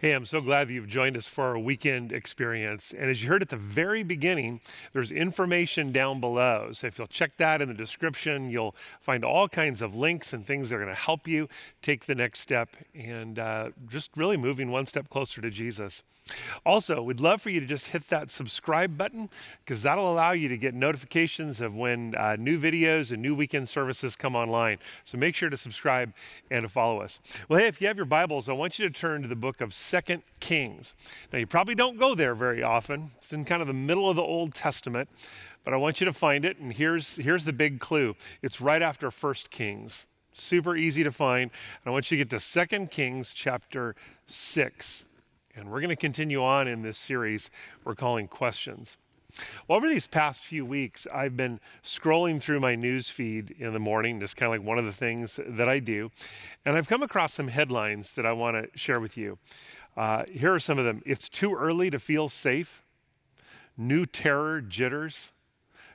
Hey, 0.00 0.12
I'm 0.12 0.24
so 0.24 0.40
glad 0.40 0.66
that 0.66 0.72
you've 0.72 0.88
joined 0.88 1.18
us 1.18 1.26
for 1.26 1.44
our 1.44 1.58
weekend 1.58 2.10
experience. 2.10 2.94
And 2.98 3.10
as 3.10 3.22
you 3.22 3.28
heard 3.28 3.42
at 3.42 3.50
the 3.50 3.58
very 3.58 4.02
beginning, 4.02 4.62
there's 4.94 5.10
information 5.10 5.92
down 5.92 6.20
below. 6.20 6.70
So 6.72 6.86
if 6.86 6.96
you'll 6.96 7.06
check 7.06 7.36
that 7.36 7.60
in 7.60 7.68
the 7.68 7.74
description, 7.74 8.48
you'll 8.48 8.74
find 9.02 9.26
all 9.26 9.46
kinds 9.46 9.82
of 9.82 9.94
links 9.94 10.32
and 10.32 10.42
things 10.42 10.70
that 10.70 10.76
are 10.76 10.78
going 10.78 10.88
to 10.88 10.98
help 10.98 11.28
you 11.28 11.50
take 11.82 12.06
the 12.06 12.14
next 12.14 12.40
step 12.40 12.78
and 12.94 13.38
uh, 13.38 13.72
just 13.90 14.10
really 14.16 14.38
moving 14.38 14.70
one 14.70 14.86
step 14.86 15.10
closer 15.10 15.42
to 15.42 15.50
Jesus. 15.50 16.02
Also, 16.64 17.02
we'd 17.02 17.20
love 17.20 17.40
for 17.40 17.50
you 17.50 17.60
to 17.60 17.66
just 17.66 17.88
hit 17.88 18.02
that 18.04 18.30
subscribe 18.30 18.96
button 18.96 19.28
because 19.64 19.82
that'll 19.82 20.12
allow 20.12 20.32
you 20.32 20.48
to 20.48 20.56
get 20.56 20.74
notifications 20.74 21.60
of 21.60 21.74
when 21.74 22.14
uh, 22.16 22.36
new 22.38 22.58
videos 22.58 23.12
and 23.12 23.22
new 23.22 23.34
weekend 23.34 23.68
services 23.68 24.16
come 24.16 24.36
online. 24.36 24.78
So 25.04 25.18
make 25.18 25.34
sure 25.34 25.50
to 25.50 25.56
subscribe 25.56 26.12
and 26.50 26.62
to 26.62 26.68
follow 26.68 27.00
us. 27.00 27.20
Well, 27.48 27.60
hey, 27.60 27.66
if 27.66 27.80
you 27.80 27.86
have 27.86 27.96
your 27.96 28.06
Bibles, 28.06 28.48
I 28.48 28.52
want 28.52 28.78
you 28.78 28.88
to 28.88 28.92
turn 28.92 29.22
to 29.22 29.28
the 29.28 29.36
book 29.36 29.60
of 29.60 29.72
Second 29.74 30.22
Kings. 30.40 30.94
Now, 31.32 31.38
you 31.38 31.46
probably 31.46 31.74
don't 31.74 31.98
go 31.98 32.14
there 32.14 32.34
very 32.34 32.62
often, 32.62 33.10
it's 33.18 33.32
in 33.32 33.44
kind 33.44 33.62
of 33.62 33.68
the 33.68 33.74
middle 33.74 34.08
of 34.08 34.16
the 34.16 34.22
Old 34.22 34.54
Testament, 34.54 35.08
but 35.64 35.74
I 35.74 35.76
want 35.76 36.00
you 36.00 36.04
to 36.06 36.12
find 36.12 36.44
it. 36.44 36.58
And 36.58 36.72
here's, 36.72 37.16
here's 37.16 37.44
the 37.44 37.52
big 37.52 37.80
clue 37.80 38.16
it's 38.42 38.60
right 38.60 38.82
after 38.82 39.10
First 39.10 39.50
Kings. 39.50 40.06
Super 40.32 40.76
easy 40.76 41.02
to 41.04 41.12
find. 41.12 41.42
And 41.42 41.86
I 41.86 41.90
want 41.90 42.10
you 42.10 42.16
to 42.16 42.24
get 42.24 42.30
to 42.30 42.40
Second 42.40 42.90
Kings 42.90 43.32
chapter 43.32 43.94
6. 44.26 45.04
And 45.56 45.68
we're 45.68 45.80
going 45.80 45.90
to 45.90 45.96
continue 45.96 46.42
on 46.44 46.68
in 46.68 46.82
this 46.82 46.96
series 46.96 47.50
we're 47.84 47.96
calling 47.96 48.28
Questions. 48.28 48.96
Well, 49.66 49.76
over 49.76 49.88
these 49.88 50.06
past 50.06 50.44
few 50.44 50.64
weeks, 50.64 51.08
I've 51.12 51.36
been 51.36 51.58
scrolling 51.82 52.40
through 52.40 52.60
my 52.60 52.76
news 52.76 53.10
feed 53.10 53.54
in 53.58 53.72
the 53.72 53.78
morning, 53.80 54.20
just 54.20 54.36
kind 54.36 54.52
of 54.52 54.60
like 54.60 54.66
one 54.66 54.78
of 54.78 54.84
the 54.84 54.92
things 54.92 55.40
that 55.44 55.68
I 55.68 55.80
do. 55.80 56.10
And 56.64 56.76
I've 56.76 56.88
come 56.88 57.02
across 57.02 57.34
some 57.34 57.48
headlines 57.48 58.12
that 58.12 58.24
I 58.24 58.32
want 58.32 58.56
to 58.72 58.78
share 58.78 59.00
with 59.00 59.16
you. 59.16 59.38
Uh, 59.96 60.24
here 60.32 60.54
are 60.54 60.60
some 60.60 60.78
of 60.78 60.84
them 60.84 61.02
It's 61.04 61.28
too 61.28 61.54
early 61.54 61.90
to 61.90 61.98
feel 61.98 62.28
safe, 62.28 62.82
new 63.76 64.06
terror 64.06 64.60
jitters, 64.60 65.32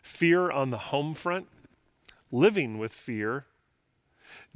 fear 0.01 0.51
on 0.51 0.69
the 0.69 0.77
home 0.77 1.13
front, 1.13 1.47
living 2.29 2.77
with 2.77 2.91
fear, 2.91 3.45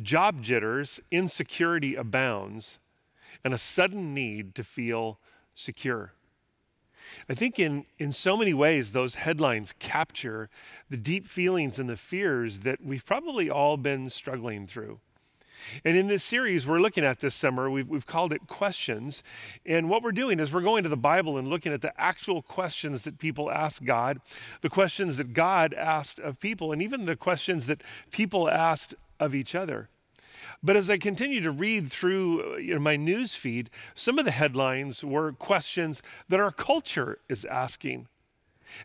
job 0.01 0.41
jitters, 0.41 0.99
insecurity 1.09 1.95
abounds 1.95 2.79
and 3.43 3.53
a 3.53 3.57
sudden 3.57 4.13
need 4.13 4.55
to 4.55 4.63
feel 4.63 5.19
secure. 5.55 6.13
I 7.29 7.33
think 7.33 7.59
in, 7.59 7.85
in 7.97 8.11
so 8.11 8.35
many 8.35 8.53
ways, 8.53 8.91
those 8.91 9.15
headlines 9.15 9.73
capture 9.79 10.49
the 10.89 10.97
deep 10.97 11.27
feelings 11.27 11.79
and 11.79 11.89
the 11.89 11.97
fears 11.97 12.59
that 12.61 12.83
we've 12.83 13.05
probably 13.05 13.49
all 13.49 13.77
been 13.77 14.09
struggling 14.09 14.67
through. 14.67 14.99
And 15.83 15.97
in 15.97 16.07
this 16.07 16.23
series 16.23 16.65
we're 16.65 16.79
looking 16.79 17.03
at 17.03 17.19
this 17.19 17.35
summer, 17.35 17.69
we've, 17.69 17.87
we've 17.87 18.05
called 18.05 18.33
it 18.33 18.47
Questions. 18.47 19.23
And 19.65 19.89
what 19.89 20.03
we're 20.03 20.11
doing 20.11 20.39
is 20.39 20.53
we're 20.53 20.61
going 20.61 20.83
to 20.83 20.89
the 20.89 20.97
Bible 20.97 21.37
and 21.37 21.47
looking 21.47 21.73
at 21.73 21.81
the 21.81 21.99
actual 21.99 22.41
questions 22.41 23.03
that 23.03 23.19
people 23.19 23.51
ask 23.51 23.83
God, 23.83 24.21
the 24.61 24.69
questions 24.69 25.17
that 25.17 25.33
God 25.33 25.73
asked 25.73 26.19
of 26.19 26.39
people, 26.39 26.71
and 26.71 26.81
even 26.81 27.05
the 27.05 27.15
questions 27.15 27.67
that 27.67 27.81
people 28.11 28.49
asked 28.49 28.95
of 29.19 29.35
each 29.35 29.55
other. 29.55 29.89
But 30.61 30.75
as 30.75 30.89
I 30.89 30.97
continue 30.97 31.41
to 31.41 31.51
read 31.51 31.91
through 31.91 32.53
uh, 32.53 32.57
you 32.57 32.73
know, 32.73 32.79
my 32.79 32.95
news 32.95 33.33
feed, 33.33 33.69
some 33.95 34.19
of 34.19 34.25
the 34.25 34.31
headlines 34.31 35.03
were 35.03 35.31
questions 35.31 36.01
that 36.27 36.39
our 36.39 36.51
culture 36.51 37.19
is 37.29 37.45
asking. 37.45 38.07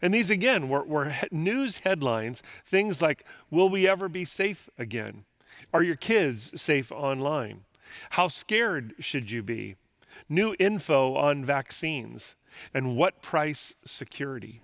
And 0.00 0.14
these, 0.14 0.30
again, 0.30 0.68
were, 0.68 0.84
were 0.84 1.14
news 1.30 1.80
headlines, 1.80 2.42
things 2.64 3.02
like 3.02 3.24
Will 3.50 3.68
we 3.68 3.88
ever 3.88 4.08
be 4.08 4.24
safe 4.24 4.68
again? 4.78 5.24
Are 5.72 5.82
your 5.82 5.96
kids 5.96 6.60
safe 6.60 6.90
online? 6.92 7.64
How 8.10 8.28
scared 8.28 8.94
should 8.98 9.30
you 9.30 9.42
be? 9.42 9.76
New 10.28 10.54
info 10.58 11.14
on 11.14 11.44
vaccines. 11.44 12.36
And 12.72 12.96
what 12.96 13.20
price 13.20 13.74
security? 13.84 14.60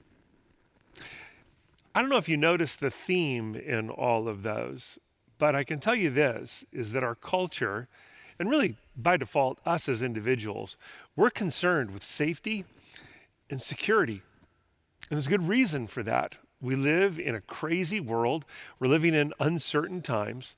I 1.95 2.01
don't 2.01 2.11
know 2.11 2.19
if 2.19 2.29
you 2.29 2.37
noticed 2.37 2.81
the 2.81 2.91
theme 2.91 3.57
in 3.57 3.91
all 3.91 4.29
of 4.29 4.43
those. 4.43 4.99
But 5.41 5.57
I 5.57 5.65
can 5.65 5.81
tell 5.81 5.95
you 5.95 6.11
this 6.11 6.67
is 6.71 6.93
that 6.93 7.03
our 7.03 7.15
culture, 7.15 7.89
and 8.39 8.51
really 8.51 8.77
by 8.95 9.17
default, 9.17 9.59
us 9.65 9.89
as 9.89 10.03
individuals, 10.03 10.77
we're 11.17 11.31
concerned 11.31 11.93
with 11.93 12.05
safety 12.05 12.67
and 13.49 13.61
security. 13.61 14.21
And 15.09 15.17
there's 15.17 15.29
good 15.29 15.49
reason 15.49 15.87
for 15.87 16.03
that. 16.03 16.37
We 16.61 16.77
live 16.77 17.19
in 17.19 17.35
a 17.35 17.41
crazy 17.41 18.01
world, 18.01 18.45
we're 18.79 18.89
living 18.89 19.15
in 19.15 19.33
uncertain 19.41 20.03
times. 20.03 20.57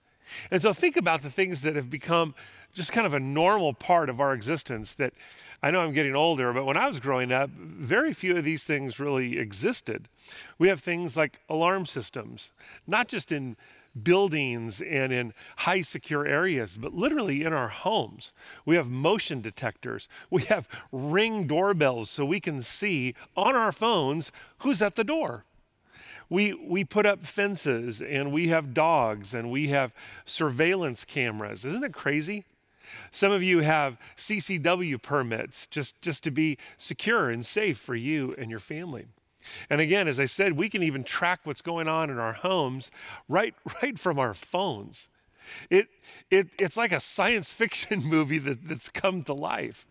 And 0.50 0.60
so 0.60 0.72
think 0.72 0.96
about 0.96 1.22
the 1.22 1.30
things 1.30 1.62
that 1.62 1.76
have 1.76 1.88
become 1.88 2.34
just 2.74 2.90
kind 2.90 3.06
of 3.06 3.14
a 3.14 3.20
normal 3.20 3.74
part 3.74 4.10
of 4.10 4.20
our 4.20 4.34
existence 4.34 4.94
that 4.96 5.12
I 5.62 5.70
know 5.70 5.82
I'm 5.82 5.92
getting 5.92 6.16
older, 6.16 6.52
but 6.52 6.64
when 6.64 6.76
I 6.76 6.88
was 6.88 6.98
growing 6.98 7.30
up, 7.30 7.50
very 7.50 8.12
few 8.12 8.36
of 8.36 8.42
these 8.42 8.64
things 8.64 8.98
really 8.98 9.38
existed. 9.38 10.08
We 10.58 10.66
have 10.66 10.80
things 10.80 11.16
like 11.16 11.38
alarm 11.48 11.86
systems, 11.86 12.50
not 12.84 13.06
just 13.06 13.30
in 13.30 13.56
buildings 14.00 14.80
and 14.80 15.12
in 15.12 15.34
high 15.58 15.82
secure 15.82 16.26
areas, 16.26 16.76
but 16.76 16.94
literally 16.94 17.42
in 17.42 17.52
our 17.52 17.68
homes. 17.68 18.32
We 18.64 18.76
have 18.76 18.88
motion 18.88 19.40
detectors. 19.40 20.08
We 20.30 20.42
have 20.42 20.68
ring 20.90 21.46
doorbells 21.46 22.10
so 22.10 22.24
we 22.24 22.40
can 22.40 22.62
see 22.62 23.14
on 23.36 23.54
our 23.54 23.72
phones 23.72 24.32
who's 24.58 24.82
at 24.82 24.94
the 24.94 25.04
door. 25.04 25.44
We, 26.30 26.54
we 26.54 26.84
put 26.84 27.04
up 27.04 27.26
fences 27.26 28.00
and 28.00 28.32
we 28.32 28.48
have 28.48 28.72
dogs 28.72 29.34
and 29.34 29.50
we 29.50 29.68
have 29.68 29.92
surveillance 30.24 31.04
cameras. 31.04 31.64
Isn't 31.64 31.84
it 31.84 31.92
crazy? 31.92 32.46
Some 33.10 33.32
of 33.32 33.42
you 33.42 33.60
have 33.60 33.98
CCW 34.16 35.00
permits 35.02 35.66
just, 35.66 36.00
just 36.00 36.24
to 36.24 36.30
be 36.30 36.58
secure 36.78 37.30
and 37.30 37.44
safe 37.44 37.78
for 37.78 37.94
you 37.94 38.34
and 38.38 38.50
your 38.50 38.60
family. 38.60 39.06
And 39.70 39.80
again, 39.80 40.08
as 40.08 40.20
I 40.20 40.26
said, 40.26 40.52
we 40.52 40.68
can 40.68 40.82
even 40.82 41.04
track 41.04 41.40
what's 41.44 41.62
going 41.62 41.88
on 41.88 42.10
in 42.10 42.18
our 42.18 42.32
homes 42.32 42.90
right, 43.28 43.54
right 43.82 43.98
from 43.98 44.18
our 44.18 44.34
phones. 44.34 45.08
It, 45.70 45.88
it, 46.30 46.48
it's 46.58 46.76
like 46.76 46.92
a 46.92 47.00
science 47.00 47.52
fiction 47.52 48.02
movie 48.04 48.38
that, 48.38 48.68
that's 48.68 48.88
come 48.88 49.22
to 49.24 49.34
life. 49.34 49.86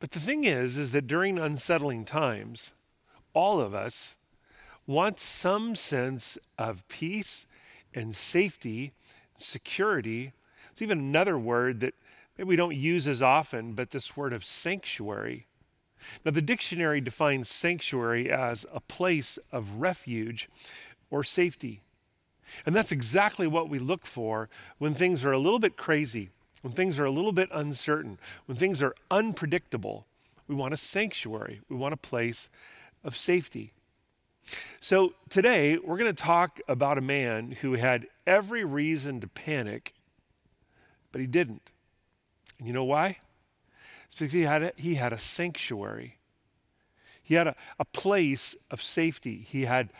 But 0.00 0.10
the 0.10 0.20
thing 0.20 0.44
is, 0.44 0.76
is 0.76 0.90
that 0.92 1.06
during 1.06 1.38
unsettling 1.38 2.04
times, 2.04 2.72
all 3.32 3.60
of 3.60 3.74
us 3.74 4.16
want 4.86 5.18
some 5.18 5.74
sense 5.74 6.36
of 6.58 6.86
peace 6.88 7.46
and 7.94 8.14
safety, 8.14 8.92
security. 9.38 10.32
It's 10.70 10.82
even 10.82 10.98
another 10.98 11.38
word 11.38 11.80
that 11.80 11.94
maybe 12.36 12.48
we 12.48 12.56
don't 12.56 12.76
use 12.76 13.08
as 13.08 13.22
often, 13.22 13.72
but 13.72 13.90
this 13.90 14.16
word 14.16 14.32
of 14.32 14.44
sanctuary. 14.44 15.46
Now, 16.24 16.30
the 16.30 16.42
dictionary 16.42 17.00
defines 17.00 17.48
sanctuary 17.48 18.30
as 18.30 18.66
a 18.72 18.80
place 18.80 19.38
of 19.52 19.80
refuge 19.80 20.48
or 21.10 21.22
safety. 21.22 21.80
And 22.66 22.74
that's 22.74 22.92
exactly 22.92 23.46
what 23.46 23.68
we 23.68 23.78
look 23.78 24.06
for 24.06 24.48
when 24.78 24.94
things 24.94 25.24
are 25.24 25.32
a 25.32 25.38
little 25.38 25.58
bit 25.58 25.76
crazy, 25.76 26.30
when 26.62 26.72
things 26.72 26.98
are 26.98 27.04
a 27.04 27.10
little 27.10 27.32
bit 27.32 27.48
uncertain, 27.52 28.18
when 28.46 28.56
things 28.56 28.82
are 28.82 28.94
unpredictable. 29.10 30.06
We 30.46 30.54
want 30.54 30.74
a 30.74 30.78
sanctuary, 30.78 31.60
we 31.68 31.76
want 31.76 31.94
a 31.94 31.98
place 31.98 32.48
of 33.02 33.16
safety. 33.16 33.72
So, 34.80 35.14
today 35.30 35.78
we're 35.78 35.96
going 35.96 36.14
to 36.14 36.22
talk 36.22 36.60
about 36.68 36.98
a 36.98 37.02
man 37.02 37.52
who 37.62 37.72
had 37.72 38.06
every 38.26 38.62
reason 38.62 39.20
to 39.20 39.26
panic, 39.26 39.94
but 41.12 41.22
he 41.22 41.26
didn't. 41.26 41.72
And 42.58 42.66
you 42.66 42.74
know 42.74 42.84
why? 42.84 43.18
Because 44.16 44.32
he 44.32 44.42
had 44.42 44.62
a, 44.62 44.72
he 44.76 44.94
had 44.94 45.12
a 45.12 45.18
sanctuary. 45.18 46.18
He 47.22 47.34
had 47.34 47.48
a, 47.48 47.56
a 47.78 47.84
place 47.84 48.54
of 48.70 48.82
safety. 48.82 49.44
He 49.48 49.64
had 49.64 49.90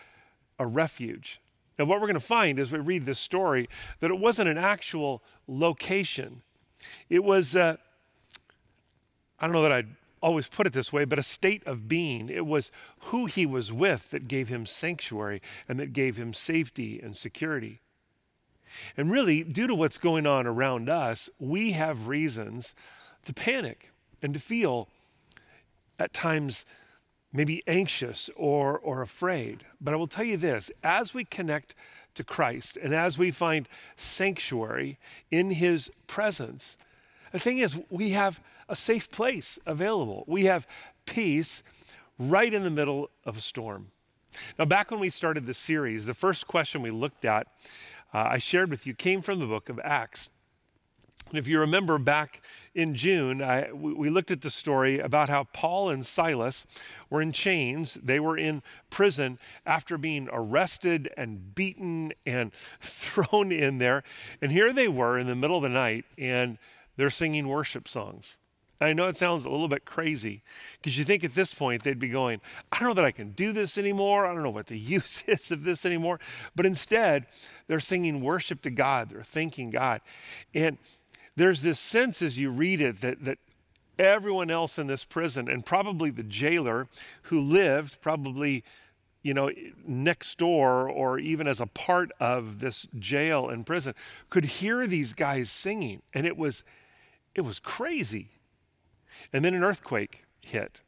a 0.59 0.67
refuge. 0.67 1.41
And 1.79 1.89
what 1.89 2.01
we're 2.01 2.07
going 2.07 2.15
to 2.15 2.21
find 2.21 2.59
as 2.59 2.71
we 2.71 2.79
read 2.79 3.07
this 3.07 3.19
story, 3.19 3.69
that 4.01 4.11
it 4.11 4.19
wasn't 4.19 4.49
an 4.49 4.59
actual 4.59 5.23
location. 5.49 6.43
It 7.09 7.25
was, 7.25 7.57
uh, 7.57 7.77
I 9.41 9.47
don't 9.47 9.53
know 9.53 9.63
that 9.63 9.73
I'd 9.73 9.97
always 10.23 10.47
put 10.47 10.67
it 10.67 10.73
this 10.73 10.93
way, 10.93 11.05
but 11.05 11.19
a 11.19 11.23
state 11.23 11.67
of 11.67 11.89
being. 11.89 12.29
It 12.29 12.47
was 12.47 12.71
who 13.07 13.27
he 13.27 13.45
was 13.45 13.73
with 13.73 14.11
that 14.11 14.29
gave 14.29 14.49
him 14.49 14.67
sanctuary 14.67 15.43
and 15.69 15.81
that 15.81 15.93
gave 15.93 16.17
him 16.17 16.33
safety 16.33 17.01
and 17.01 17.17
security. 17.17 17.81
And 18.97 19.11
really, 19.11 19.43
due 19.43 19.67
to 19.67 19.75
what's 19.75 19.99
going 19.99 20.27
on 20.27 20.47
around 20.47 20.89
us, 20.89 21.29
we 21.39 21.73
have 21.73 22.09
reasons 22.09 22.75
to 23.25 23.33
panic 23.33 23.91
and 24.25 24.33
to 24.33 24.41
feel 24.41 24.89
at 25.99 26.15
times 26.15 26.65
maybe 27.33 27.63
anxious 27.67 28.31
or, 28.35 28.79
or 28.79 29.03
afraid. 29.03 29.65
But 29.81 29.93
I 29.93 29.97
will 29.99 30.07
tell 30.07 30.25
you 30.25 30.39
this 30.39 30.71
as 30.83 31.13
we 31.13 31.25
connect 31.25 31.75
to 32.15 32.25
Christ 32.25 32.79
and 32.83 32.95
as 32.95 33.19
we 33.19 33.31
find 33.31 33.69
sanctuary 33.97 34.99
in 35.31 35.51
his 35.51 35.91
presence, 36.07 36.79
the 37.33 37.39
thing 37.39 37.59
is, 37.59 37.79
we 37.91 38.11
have 38.11 38.41
a 38.69 38.77
safe 38.77 39.11
place 39.11 39.59
available. 39.67 40.25
We 40.27 40.45
have 40.45 40.67
peace 41.05 41.63
right 42.19 42.53
in 42.53 42.63
the 42.63 42.71
middle 42.71 43.11
of 43.25 43.37
a 43.37 43.41
storm. 43.41 43.91
Now, 44.59 44.65
back 44.65 44.91
when 44.91 45.01
we 45.01 45.11
started 45.11 45.45
the 45.45 45.55
series, 45.55 46.07
the 46.07 46.15
first 46.15 46.47
question 46.47 46.81
we 46.81 46.91
looked 46.91 47.25
at, 47.25 47.49
uh, 48.15 48.29
I 48.31 48.39
shared 48.39 48.71
with 48.71 48.87
you, 48.87 48.95
came 48.95 49.21
from 49.21 49.39
the 49.39 49.47
book 49.47 49.69
of 49.69 49.81
Acts. 49.83 50.31
If 51.33 51.49
you 51.49 51.59
remember 51.59 51.99
back 51.99 52.43
in 52.75 52.95
June, 52.95 53.41
I, 53.41 53.73
we 53.73 54.11
looked 54.11 54.31
at 54.31 54.43
the 54.43 54.51
story 54.51 54.99
about 54.99 55.29
how 55.29 55.45
Paul 55.45 55.89
and 55.91 56.05
Silas 56.05 56.67
were 57.09 57.23
in 57.23 57.33
chains. 57.33 57.95
They 57.95 58.21
were 58.21 58.37
in 58.37 58.63
prison 58.91 59.39
after 59.65 59.97
being 59.97 60.29
arrested 60.31 61.11
and 61.17 61.55
beaten 61.55 62.13
and 62.27 62.53
thrown 62.81 63.53
in 63.53 63.79
there. 63.79 64.03
And 64.43 64.53
here 64.53 64.73
they 64.73 64.89
were 64.89 65.19
in 65.19 65.27
the 65.27 65.35
middle 65.35 65.57
of 65.57 65.63
the 65.63 65.69
night, 65.71 66.05
and 66.19 66.59
they're 66.97 67.11
singing 67.11 67.49
worship 67.49 67.89
songs. 67.89 68.37
I 68.81 68.93
know 68.93 69.09
it 69.09 69.17
sounds 69.17 69.45
a 69.45 69.51
little 69.51 69.69
bit 69.69 69.85
crazy 69.85 70.43
because 70.75 70.99
you 70.99 71.05
think 71.05 71.25
at 71.25 71.35
this 71.35 71.55
point 71.55 71.85
they'd 71.85 71.99
be 71.99 72.09
going, 72.09 72.41
I 72.71 72.79
don't 72.79 72.89
know 72.89 72.95
that 72.95 73.05
I 73.05 73.13
can 73.13 73.31
do 73.31 73.53
this 73.53 73.79
anymore. 73.79 74.27
I 74.27 74.35
don't 74.35 74.43
know 74.43 74.51
what 74.51 74.67
the 74.67 74.79
use 74.79 75.23
is 75.27 75.51
of 75.51 75.65
this 75.65 75.87
anymore. 75.87 76.21
But 76.55 76.67
instead, 76.67 77.27
they're 77.67 77.81
singing 77.81 78.21
worship 78.21 78.61
to 78.63 78.71
God, 78.71 79.11
they're 79.11 79.23
thanking 79.23 79.71
God. 79.71 80.01
And 80.55 80.77
there's 81.37 81.63
this 81.63 81.81
sense 81.81 82.23
as 82.23 82.39
you 82.39 82.51
read 82.51 82.81
it 82.81 83.01
that, 83.01 83.25
that 83.25 83.39
everyone 83.99 84.51
else 84.51 84.79
in 84.79 84.87
this 84.87 85.05
prison, 85.05 85.49
and 85.49 85.65
probably 85.65 86.11
the 86.11 86.23
jailer 86.23 86.89
who 87.23 87.41
lived 87.41 88.01
probably, 88.01 88.65
you 89.23 89.35
know, 89.35 89.51
next 89.87 90.39
door 90.39 90.89
or 90.89 91.19
even 91.19 91.47
as 91.47 91.61
a 91.61 91.67
part 91.67 92.11
of 92.21 92.61
this 92.61 92.87
jail 92.99 93.49
and 93.49 93.67
prison, 93.67 93.95
could 94.31 94.45
hear 94.45 94.87
these 94.87 95.13
guys 95.13 95.51
singing. 95.51 96.03
And 96.13 96.27
it 96.27 96.37
was, 96.37 96.63
it 97.35 97.43
was 97.43 97.59
crazy. 97.59 98.29
And 99.33 99.45
then 99.45 99.55
an 99.55 99.65
earthquake 99.65 100.25
hit. 100.41 100.83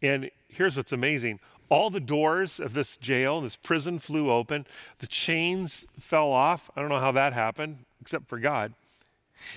And 0.00 0.30
here's 0.48 0.76
what's 0.76 0.92
amazing 0.92 1.40
all 1.68 1.88
the 1.88 2.00
doors 2.00 2.60
of 2.60 2.74
this 2.74 2.98
jail, 2.98 3.40
this 3.40 3.56
prison 3.56 3.98
flew 3.98 4.30
open. 4.30 4.66
The 4.98 5.06
chains 5.06 5.86
fell 5.98 6.30
off. 6.30 6.70
I 6.76 6.80
don't 6.80 6.90
know 6.90 7.00
how 7.00 7.12
that 7.12 7.32
happened, 7.32 7.86
except 7.98 8.28
for 8.28 8.38
God. 8.38 8.74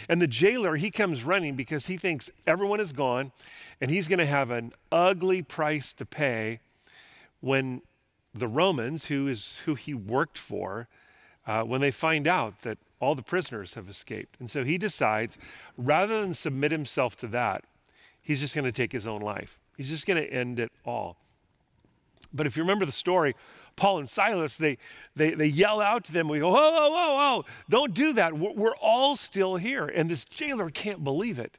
And 0.09 0.21
the 0.21 0.27
jailer, 0.27 0.75
he 0.75 0.91
comes 0.91 1.23
running 1.23 1.55
because 1.55 1.87
he 1.87 1.97
thinks 1.97 2.29
everyone 2.45 2.79
is 2.79 2.91
gone 2.91 3.31
and 3.81 3.91
he's 3.91 4.07
going 4.07 4.19
to 4.19 4.25
have 4.25 4.51
an 4.51 4.73
ugly 4.91 5.41
price 5.41 5.93
to 5.93 6.05
pay 6.05 6.59
when 7.41 7.81
the 8.33 8.47
Romans, 8.47 9.05
who 9.05 9.27
is 9.27 9.61
who 9.65 9.75
he 9.75 9.93
worked 9.93 10.37
for, 10.37 10.87
uh, 11.47 11.63
when 11.63 11.81
they 11.81 11.91
find 11.91 12.27
out 12.27 12.61
that 12.61 12.77
all 12.99 13.15
the 13.15 13.21
prisoners 13.21 13.75
have 13.75 13.87
escaped. 13.87 14.35
And 14.39 14.49
so 14.49 14.63
he 14.63 14.77
decides, 14.77 15.37
rather 15.77 16.21
than 16.21 16.33
submit 16.33 16.71
himself 16.71 17.15
to 17.17 17.27
that, 17.27 17.63
he's 18.21 18.39
just 18.39 18.55
going 18.55 18.65
to 18.65 18.71
take 18.71 18.91
his 18.91 19.05
own 19.05 19.21
life. 19.21 19.59
He's 19.77 19.89
just 19.89 20.07
going 20.07 20.21
to 20.21 20.31
end 20.31 20.59
it 20.59 20.71
all. 20.85 21.17
But 22.33 22.47
if 22.47 22.57
you 22.57 22.63
remember 22.63 22.85
the 22.85 22.91
story, 22.91 23.35
Paul 23.75 23.99
and 23.99 24.09
Silas, 24.09 24.57
they, 24.57 24.77
they, 25.15 25.31
they 25.31 25.47
yell 25.47 25.81
out 25.81 26.05
to 26.05 26.13
them. 26.13 26.27
We 26.27 26.39
go, 26.39 26.49
whoa, 26.49 26.71
whoa, 26.71 26.89
whoa, 26.89 27.13
whoa, 27.13 27.45
don't 27.69 27.93
do 27.93 28.13
that. 28.13 28.37
We're, 28.37 28.53
we're 28.53 28.75
all 28.75 29.15
still 29.15 29.57
here. 29.57 29.85
And 29.85 30.09
this 30.09 30.25
jailer 30.25 30.69
can't 30.69 31.03
believe 31.03 31.39
it. 31.39 31.57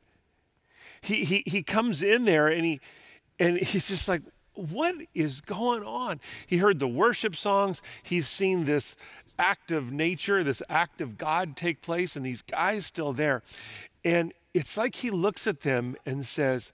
He, 1.01 1.25
he, 1.25 1.43
he 1.47 1.63
comes 1.63 2.03
in 2.03 2.25
there 2.25 2.49
and, 2.49 2.65
he, 2.65 2.81
and 3.39 3.59
he's 3.59 3.89
just 3.89 4.09
like, 4.09 4.23
what 4.55 4.95
is 5.15 5.41
going 5.41 5.85
on? 5.85 6.21
He 6.47 6.57
heard 6.59 6.79
the 6.79 6.89
worship 6.89 7.37
songs. 7.37 7.83
He's 8.03 8.27
seen 8.27 8.65
this 8.65 8.97
act 9.39 9.71
of 9.71 9.93
nature, 9.93 10.43
this 10.43 10.63
act 10.69 11.01
of 11.01 11.19
God 11.19 11.57
take 11.57 11.83
place, 11.83 12.17
and 12.17 12.25
these 12.25 12.43
guys 12.43 12.87
still 12.87 13.13
there. 13.13 13.43
And 14.03 14.33
it's 14.55 14.77
like 14.77 14.97
he 14.97 15.11
looks 15.11 15.47
at 15.47 15.61
them 15.61 15.97
and 16.07 16.25
says, 16.25 16.73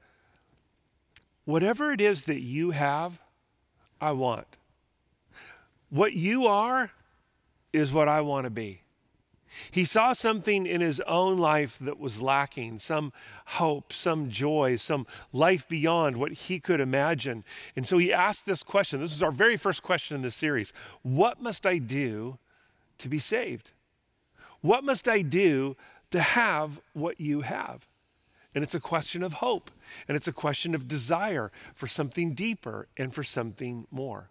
Whatever 1.45 1.91
it 1.91 2.01
is 2.01 2.25
that 2.25 2.41
you 2.41 2.71
have, 2.71 3.21
I 4.01 4.13
want. 4.13 4.47
What 5.93 6.15
you 6.15 6.47
are 6.47 6.91
is 7.71 7.93
what 7.93 8.09
I 8.09 8.23
want 8.23 8.45
to 8.45 8.51
be. 8.51 8.81
He 9.71 9.85
saw 9.85 10.15
something 10.15 10.65
in 10.65 10.81
his 10.81 11.01
own 11.01 11.37
life 11.37 11.77
that 11.83 11.99
was 11.99 12.23
lacking 12.23 12.79
some 12.79 13.13
hope, 13.45 13.93
some 13.93 14.31
joy, 14.31 14.77
some 14.77 15.07
life 15.35 15.69
beyond 15.69 16.17
what 16.17 16.33
he 16.33 16.59
could 16.61 16.81
imagine. 16.81 17.45
And 17.77 17.87
so 17.87 17.99
he 17.99 18.11
asked 18.11 18.47
this 18.47 18.63
question. 18.63 19.01
This 19.03 19.13
is 19.13 19.23
our 19.23 19.31
very 19.31 19.59
first 19.59 19.83
question 19.83 20.17
in 20.17 20.23
this 20.23 20.35
series 20.35 20.73
What 21.03 21.43
must 21.43 21.67
I 21.67 21.77
do 21.77 22.39
to 22.97 23.11
be 23.11 23.19
saved? 23.19 23.73
What 24.63 24.85
must 24.85 25.07
I 25.07 25.21
do 25.21 25.77
to 26.11 26.21
have 26.21 26.81
what 26.95 27.21
you 27.21 27.43
have? 27.43 27.87
And 28.55 28.65
it's 28.65 28.75
a 28.75 28.81
question 28.81 29.23
of 29.23 29.35
hope, 29.35 29.71
and 30.09 30.17
it's 30.17 30.29
a 30.29 30.33
question 30.33 30.75
of 30.75 30.89
desire 30.89 31.53
for 31.75 31.87
something 31.87 32.33
deeper 32.33 32.89
and 32.97 33.15
for 33.15 33.23
something 33.23 33.87
more. 33.91 34.31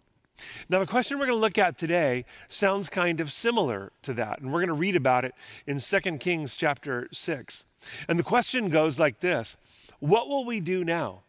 Now, 0.68 0.78
the 0.80 0.86
question 0.86 1.18
we're 1.18 1.26
going 1.26 1.36
to 1.36 1.40
look 1.40 1.58
at 1.58 1.78
today 1.78 2.24
sounds 2.48 2.88
kind 2.88 3.20
of 3.20 3.32
similar 3.32 3.92
to 4.02 4.14
that, 4.14 4.40
and 4.40 4.52
we're 4.52 4.60
going 4.60 4.68
to 4.68 4.74
read 4.74 4.96
about 4.96 5.24
it 5.24 5.34
in 5.66 5.80
2 5.80 6.00
Kings 6.18 6.56
chapter 6.56 7.08
6. 7.12 7.64
And 8.08 8.18
the 8.18 8.24
question 8.24 8.68
goes 8.68 8.98
like 8.98 9.20
this 9.20 9.56
What 10.00 10.28
will 10.28 10.44
we 10.44 10.60
do 10.60 10.84
now? 10.84 11.22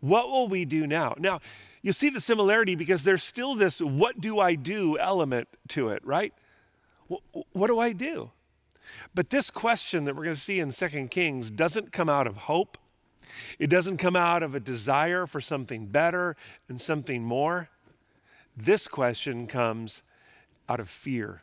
What 0.00 0.30
will 0.30 0.48
we 0.48 0.64
do 0.64 0.86
now? 0.86 1.14
Now, 1.18 1.40
you 1.80 1.92
see 1.92 2.10
the 2.10 2.20
similarity 2.20 2.74
because 2.74 3.04
there's 3.04 3.22
still 3.22 3.54
this 3.54 3.80
what 3.80 4.20
do 4.20 4.40
I 4.40 4.54
do 4.54 4.98
element 4.98 5.48
to 5.68 5.90
it, 5.90 6.04
right? 6.04 6.32
What 7.52 7.66
do 7.66 7.78
I 7.78 7.92
do? 7.92 8.30
But 9.14 9.30
this 9.30 9.50
question 9.50 10.04
that 10.04 10.16
we're 10.16 10.24
going 10.24 10.34
to 10.34 10.40
see 10.40 10.60
in 10.60 10.72
2 10.72 11.08
Kings 11.08 11.50
doesn't 11.50 11.92
come 11.92 12.08
out 12.08 12.26
of 12.26 12.36
hope. 12.36 12.78
It 13.58 13.68
doesn't 13.68 13.98
come 13.98 14.16
out 14.16 14.42
of 14.42 14.54
a 14.54 14.60
desire 14.60 15.26
for 15.26 15.40
something 15.40 15.86
better 15.86 16.36
and 16.68 16.80
something 16.80 17.22
more. 17.22 17.68
This 18.56 18.86
question 18.86 19.46
comes 19.46 20.02
out 20.68 20.80
of 20.80 20.88
fear. 20.88 21.42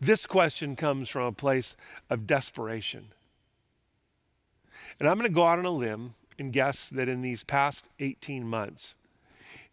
This 0.00 0.26
question 0.26 0.76
comes 0.76 1.08
from 1.08 1.22
a 1.22 1.32
place 1.32 1.76
of 2.10 2.26
desperation. 2.26 3.08
And 4.98 5.08
I'm 5.08 5.16
going 5.16 5.28
to 5.28 5.34
go 5.34 5.46
out 5.46 5.58
on 5.58 5.64
a 5.64 5.70
limb 5.70 6.14
and 6.38 6.52
guess 6.52 6.88
that 6.88 7.08
in 7.08 7.20
these 7.20 7.44
past 7.44 7.88
18 7.98 8.46
months, 8.46 8.94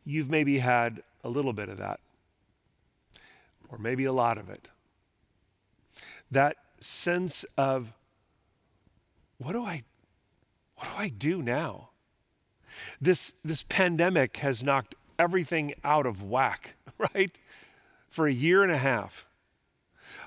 you've 0.03 0.29
maybe 0.29 0.59
had 0.59 1.03
a 1.23 1.29
little 1.29 1.53
bit 1.53 1.69
of 1.69 1.77
that, 1.77 1.99
or 3.69 3.77
maybe 3.77 4.05
a 4.05 4.13
lot 4.13 4.37
of 4.37 4.49
it. 4.49 4.67
That 6.29 6.57
sense 6.79 7.45
of, 7.57 7.93
what 9.37 9.53
do 9.53 9.63
I, 9.63 9.83
what 10.75 10.89
do 10.89 10.95
I 10.97 11.09
do 11.09 11.41
now? 11.41 11.89
This, 12.99 13.33
this 13.43 13.63
pandemic 13.63 14.37
has 14.37 14.61
knocked 14.61 14.95
everything 15.17 15.73
out 15.83 16.05
of 16.05 16.21
whack, 16.23 16.75
right? 17.15 17.31
For 18.09 18.27
a 18.27 18.33
year 18.33 18.63
and 18.63 18.71
a 18.71 18.77
half. 18.77 19.25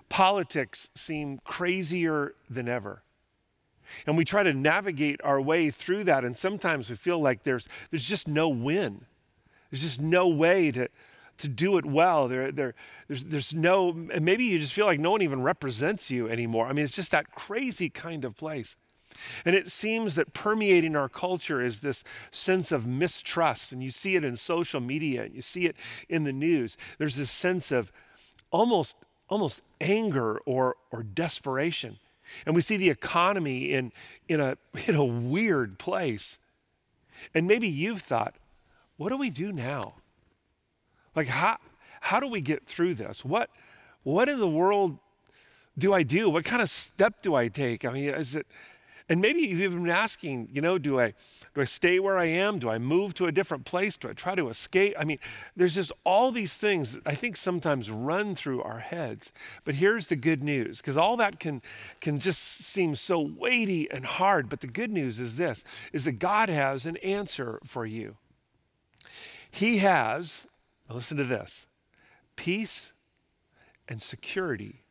Politics 0.09 0.89
seem 0.95 1.39
crazier 1.45 2.35
than 2.49 2.69
ever. 2.69 3.03
And 4.07 4.17
we 4.17 4.25
try 4.25 4.43
to 4.43 4.53
navigate 4.53 5.21
our 5.25 5.41
way 5.41 5.71
through 5.71 6.05
that. 6.05 6.25
And 6.25 6.37
sometimes 6.37 6.91
we 6.91 6.97
feel 6.97 7.21
like 7.21 7.43
there's, 7.43 7.69
there's 7.91 8.05
just 8.05 8.29
no 8.29 8.49
win. 8.49 9.07
There's 9.71 9.83
just 9.83 10.01
no 10.01 10.29
way 10.29 10.71
to, 10.73 10.89
to 11.39 11.49
do 11.49 11.79
it 11.79 11.87
well. 11.87 12.29
There, 12.29 12.53
there, 12.53 12.75
there's, 13.07 13.25
there's 13.25 13.55
no, 13.55 13.91
and 13.91 14.23
maybe 14.23 14.45
you 14.45 14.59
just 14.59 14.73
feel 14.73 14.87
like 14.87 15.01
no 15.01 15.11
one 15.11 15.23
even 15.23 15.43
represents 15.43 16.11
you 16.11 16.29
anymore. 16.29 16.67
I 16.67 16.73
mean, 16.73 16.85
it's 16.85 16.95
just 16.95 17.11
that 17.13 17.33
crazy 17.33 17.89
kind 17.89 18.25
of 18.25 18.37
place. 18.37 18.77
And 19.45 19.55
it 19.55 19.71
seems 19.71 20.15
that 20.15 20.33
permeating 20.33 20.97
our 20.97 21.09
culture 21.09 21.61
is 21.61 21.81
this 21.81 22.05
sense 22.31 22.73
of 22.73 22.87
mistrust. 22.87 23.73
And 23.73 23.83
you 23.83 23.91
see 23.91 24.17
it 24.17 24.25
in 24.25 24.37
social 24.37 24.81
media 24.81 25.25
and 25.25 25.35
you 25.35 25.43
see 25.43 25.67
it 25.67 25.77
in 26.09 26.25
the 26.25 26.33
news. 26.33 26.77
There's 26.99 27.17
this 27.17 27.31
sense 27.31 27.71
of 27.71 27.93
almost, 28.51 28.97
almost 29.29 29.63
anger 29.81 30.39
or, 30.47 30.77
or 30.91 31.03
desperation. 31.03 31.99
And 32.47 32.55
we 32.55 32.63
see 32.63 32.77
the 32.77 32.91
economy 32.91 33.73
in, 33.73 33.93
in, 34.29 34.41
a, 34.41 34.57
in 34.87 34.95
a 34.95 35.05
weird 35.05 35.79
place. 35.79 36.39
And 37.35 37.47
maybe 37.47 37.69
you've 37.69 38.03
thought, 38.03 38.35
what 38.97 39.11
do 39.11 39.17
we 39.17 39.31
do 39.31 39.53
now? 39.53 39.95
Like, 41.15 41.29
how, 41.29 41.59
how 42.01 42.21
do 42.21 42.29
we 42.29 42.41
get 42.41 42.67
through 42.67 42.95
this? 42.95 43.25
What, 43.25 43.51
what 44.03 44.29
in 44.29 44.39
the 44.39 44.49
world 44.49 44.99
do 45.77 45.95
I 45.95 46.03
do? 46.03 46.29
What 46.31 46.45
kind 46.45 46.63
of 46.63 46.71
step 46.71 47.23
do 47.23 47.35
I 47.35 47.49
take? 47.49 47.85
I 47.85 47.93
mean, 47.93 48.09
is 48.11 48.35
it, 48.35 48.47
and 49.09 49.21
maybe 49.21 49.41
you've 49.41 49.61
even 49.61 49.85
been 49.85 49.91
asking, 49.91 50.49
you 50.53 50.61
know, 50.61 50.79
do 50.79 51.01
I 51.01 51.15
do 51.55 51.63
I 51.63 51.65
stay 51.65 51.99
where 51.99 52.19
I 52.19 52.27
am? 52.27 52.59
Do 52.59 52.69
I 52.69 52.79
move 52.79 53.15
to 53.15 53.27
a 53.27 53.33
different 53.33 53.65
place? 53.65 53.97
Do 53.97 54.09
I 54.09 54.13
try 54.13 54.35
to 54.35 54.49
escape? 54.49 54.95
I 54.99 55.05
mean, 55.05 55.19
there's 55.57 55.75
just 55.75 55.93
all 56.05 56.31
these 56.31 56.55
things 56.55 56.93
that 56.93 57.03
I 57.07 57.15
think 57.15 57.37
sometimes 57.37 57.91
run 57.91 58.35
through 58.35 58.63
our 58.63 58.79
heads. 58.79 59.33
But 59.65 59.75
here's 59.77 60.07
the 60.07 60.17
good 60.17 60.43
news, 60.43 60.79
because 60.79 60.97
all 60.97 61.17
that 61.17 61.41
can 61.41 61.63
can 62.01 62.21
just 62.21 62.41
seem 62.41 62.95
so 62.95 63.19
weighty 63.19 63.91
and 63.91 64.05
hard, 64.05 64.49
but 64.49 64.61
the 64.61 64.67
good 64.67 64.91
news 64.91 65.19
is 65.19 65.37
this 65.37 65.65
is 65.93 66.05
that 66.05 66.13
God 66.13 66.49
has 66.49 66.87
an 66.87 66.97
answer 66.99 67.59
for 67.65 67.87
you. 67.87 68.17
He 69.51 69.79
has, 69.79 70.47
listen 70.89 71.17
to 71.17 71.25
this, 71.25 71.67
peace 72.37 72.93
and 73.89 74.03
security 74.03 74.85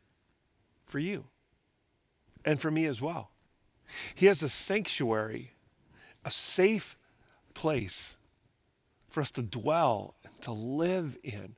for 0.84 0.98
you 0.98 1.24
and 2.44 2.60
for 2.60 2.70
me 2.70 2.86
as 2.86 3.00
well. 3.00 3.30
He 4.14 4.26
has 4.26 4.42
a 4.42 4.48
sanctuary, 4.48 5.52
a 6.24 6.30
safe 6.30 6.96
place 7.54 8.16
for 9.08 9.20
us 9.20 9.30
to 9.32 9.42
dwell 9.42 10.14
and 10.24 10.40
to 10.42 10.52
live 10.52 11.16
in. 11.22 11.56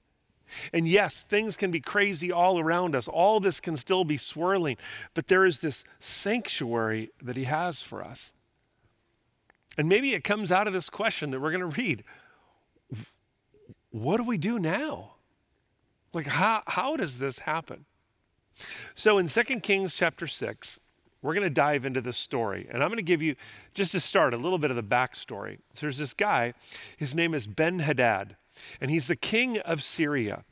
And 0.73 0.89
yes, 0.89 1.23
things 1.23 1.57
can 1.57 1.71
be 1.71 1.81
crazy 1.81 2.33
all 2.33 2.59
around 2.59 2.97
us. 2.97 3.07
All 3.07 3.41
this 3.41 3.61
can 3.61 3.77
still 3.77 4.05
be 4.05 4.17
swirling, 4.17 4.77
but 5.15 5.29
there 5.29 5.45
is 5.45 5.61
this 5.61 5.85
sanctuary 6.01 7.11
that 7.23 7.37
He 7.37 7.45
has 7.45 7.83
for 7.83 8.03
us. 8.03 8.33
And 9.79 9.89
maybe 9.89 10.15
it 10.15 10.25
comes 10.25 10.51
out 10.51 10.67
of 10.67 10.73
this 10.73 10.91
question 10.91 11.31
that 11.31 11.41
we're 11.41 11.53
going 11.53 11.71
to 11.71 11.81
read 11.81 12.05
What 13.91 14.17
do 14.17 14.25
we 14.25 14.39
do 14.39 14.59
now? 14.59 15.13
Like, 16.13 16.27
how, 16.27 16.63
how 16.67 16.97
does 16.97 17.19
this 17.19 17.41
happen? 17.41 17.85
So 18.95 19.19
in 19.19 19.29
2 19.29 19.43
Kings 19.61 19.95
chapter 19.95 20.27
6, 20.27 20.81
we're 21.23 21.35
going 21.35 21.45
to 21.45 21.51
dive 21.51 21.85
into 21.85 22.01
this 22.01 22.17
story. 22.17 22.67
And 22.71 22.83
I'm 22.83 22.89
going 22.89 22.97
to 22.97 23.03
give 23.03 23.23
you, 23.23 23.37
just 23.75 23.93
to 23.93 24.01
start, 24.01 24.35
a 24.35 24.39
little 24.39 24.59
bit 24.59 24.71
of 24.71 24.77
the 24.77 24.83
backstory. 24.83 25.59
So 25.75 25.83
there's 25.83 25.99
this 25.99 26.15
guy, 26.15 26.55
his 26.97 27.15
name 27.15 27.35
is 27.35 27.47
Ben 27.47 27.81
Hadad 27.81 28.37
and 28.81 28.91
he's 28.91 29.07
the 29.07 29.17
king 29.17 29.59
of 29.59 29.83
Syria, 29.83 30.45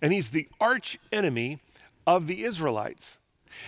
and 0.00 0.12
he's 0.12 0.30
the 0.30 0.48
arch 0.60 0.98
enemy 1.12 1.60
of 2.06 2.26
the 2.26 2.44
Israelites. 2.44 3.18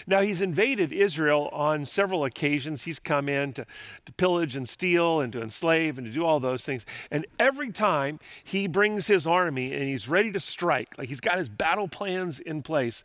Now, 0.05 0.21
he's 0.21 0.43
invaded 0.43 0.93
Israel 0.93 1.49
on 1.53 1.87
several 1.87 2.25
occasions. 2.25 2.83
He's 2.83 2.99
come 2.99 3.29
in 3.29 3.53
to, 3.53 3.65
to, 4.07 4.13
pillage 4.15 4.57
and 4.57 4.69
steal 4.69 5.21
and 5.21 5.33
to 5.33 5.41
enslave 5.41 5.97
and 5.97 6.05
to 6.09 6.13
do 6.13 6.25
all 6.25 6.41
those 6.41 6.65
things. 6.65 6.85
And 7.09 7.25
every 7.39 7.71
time 7.71 8.19
he 8.43 8.67
brings 8.67 9.07
his 9.07 9.29
army 9.29 9.73
and 9.73 9.85
he's 9.85 10.09
ready 10.09 10.33
to 10.33 10.41
strike, 10.41 10.99
like 10.99 11.09
he's 11.09 11.21
got 11.21 11.39
his 11.39 11.49
battle 11.49 11.87
plans 11.87 12.41
in 12.41 12.63
place, 12.63 13.05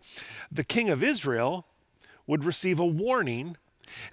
the 0.52 0.64
king 0.64 0.90
of 0.90 1.04
Israel 1.04 1.68
would 2.28 2.46
receive 2.46 2.80
a 2.80 2.86
warning. 2.86 3.58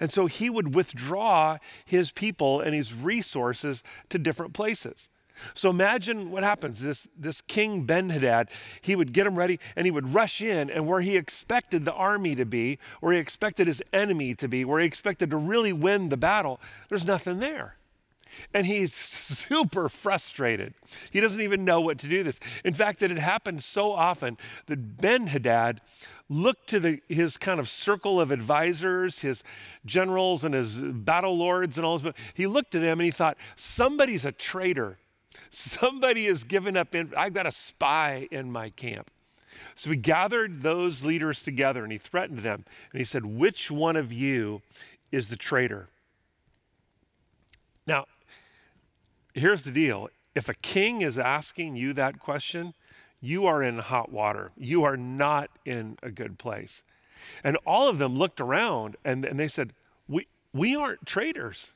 And 0.00 0.12
so 0.12 0.26
he 0.26 0.50
would 0.50 0.74
withdraw 0.74 1.58
his 1.84 2.10
people 2.10 2.60
and 2.60 2.74
his 2.74 2.92
resources 2.94 3.82
to 4.08 4.18
different 4.18 4.52
places. 4.52 5.08
So 5.54 5.70
imagine 5.70 6.30
what 6.30 6.42
happens. 6.42 6.80
This, 6.80 7.08
this 7.16 7.40
king 7.40 7.84
Ben 7.84 8.10
Hadad, 8.10 8.48
he 8.80 8.96
would 8.96 9.12
get 9.12 9.26
him 9.26 9.36
ready 9.36 9.58
and 9.76 9.86
he 9.86 9.90
would 9.90 10.14
rush 10.14 10.40
in, 10.40 10.70
and 10.70 10.86
where 10.86 11.00
he 11.00 11.16
expected 11.16 11.84
the 11.84 11.92
army 11.92 12.34
to 12.34 12.44
be, 12.44 12.78
where 13.00 13.12
he 13.12 13.18
expected 13.18 13.66
his 13.66 13.82
enemy 13.92 14.34
to 14.34 14.48
be, 14.48 14.64
where 14.64 14.80
he 14.80 14.86
expected 14.86 15.30
to 15.30 15.36
really 15.36 15.72
win 15.72 16.08
the 16.08 16.16
battle, 16.16 16.60
there's 16.88 17.04
nothing 17.04 17.38
there. 17.38 17.76
And 18.54 18.66
he's 18.66 18.94
super 18.94 19.88
frustrated. 19.88 20.74
He 21.10 21.20
doesn't 21.20 21.40
even 21.40 21.64
know 21.64 21.80
what 21.80 21.98
to 22.00 22.08
do 22.08 22.22
this. 22.22 22.40
In 22.64 22.74
fact, 22.74 23.02
it 23.02 23.10
had 23.10 23.18
happened 23.18 23.62
so 23.62 23.92
often 23.92 24.36
that 24.66 25.00
Ben 25.00 25.28
Hadad 25.28 25.80
looked 26.28 26.68
to 26.68 26.80
the, 26.80 27.00
his 27.08 27.36
kind 27.36 27.58
of 27.58 27.68
circle 27.68 28.20
of 28.20 28.30
advisors, 28.30 29.20
his 29.20 29.42
generals 29.86 30.44
and 30.44 30.54
his 30.54 30.74
battle 30.76 31.36
lords 31.36 31.78
and 31.78 31.86
all 31.86 31.98
this. 31.98 32.14
He 32.34 32.46
looked 32.46 32.72
to 32.72 32.78
them 32.78 33.00
and 33.00 33.04
he 33.04 33.10
thought, 33.10 33.38
somebody's 33.56 34.24
a 34.24 34.32
traitor 34.32 34.98
Somebody 35.50 36.26
has 36.26 36.44
given 36.44 36.76
up. 36.76 36.94
In, 36.94 37.12
I've 37.16 37.34
got 37.34 37.46
a 37.46 37.52
spy 37.52 38.28
in 38.30 38.50
my 38.50 38.70
camp. 38.70 39.10
So 39.74 39.90
he 39.90 39.96
gathered 39.96 40.62
those 40.62 41.04
leaders 41.04 41.42
together 41.42 41.82
and 41.82 41.92
he 41.92 41.98
threatened 41.98 42.40
them. 42.40 42.64
And 42.92 42.98
he 42.98 43.04
said, 43.04 43.24
Which 43.24 43.70
one 43.70 43.96
of 43.96 44.12
you 44.12 44.62
is 45.10 45.28
the 45.28 45.36
traitor? 45.36 45.88
Now, 47.86 48.06
here's 49.34 49.62
the 49.62 49.70
deal 49.70 50.10
if 50.34 50.48
a 50.48 50.54
king 50.54 51.00
is 51.00 51.18
asking 51.18 51.76
you 51.76 51.92
that 51.94 52.18
question, 52.18 52.74
you 53.20 53.46
are 53.46 53.62
in 53.62 53.78
hot 53.78 54.12
water. 54.12 54.52
You 54.56 54.84
are 54.84 54.96
not 54.96 55.50
in 55.64 55.98
a 56.02 56.10
good 56.10 56.38
place. 56.38 56.82
And 57.42 57.56
all 57.66 57.88
of 57.88 57.98
them 57.98 58.16
looked 58.16 58.40
around 58.40 58.96
and, 59.04 59.24
and 59.24 59.38
they 59.38 59.48
said, 59.48 59.72
we, 60.08 60.26
we 60.52 60.76
aren't 60.76 61.06
traitors. 61.06 61.72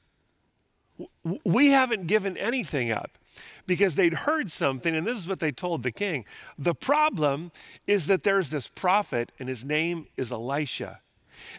We 1.45 1.69
haven't 1.69 2.07
given 2.07 2.37
anything 2.37 2.91
up 2.91 3.19
because 3.67 3.95
they'd 3.95 4.15
heard 4.15 4.51
something, 4.51 4.95
and 4.95 5.07
this 5.07 5.19
is 5.19 5.29
what 5.29 5.41
they 5.41 5.53
told 5.53 5.83
the 5.83 5.91
king. 5.91 6.25
The 6.59 6.75
problem 6.75 7.51
is 7.87 8.07
that 8.07 8.23
there's 8.25 8.51
this 8.51 8.69
prophet, 8.69 9.33
and 9.39 9.49
his 9.49 9.65
name 9.65 10.07
is 10.17 10.31
Elisha. 10.31 11.01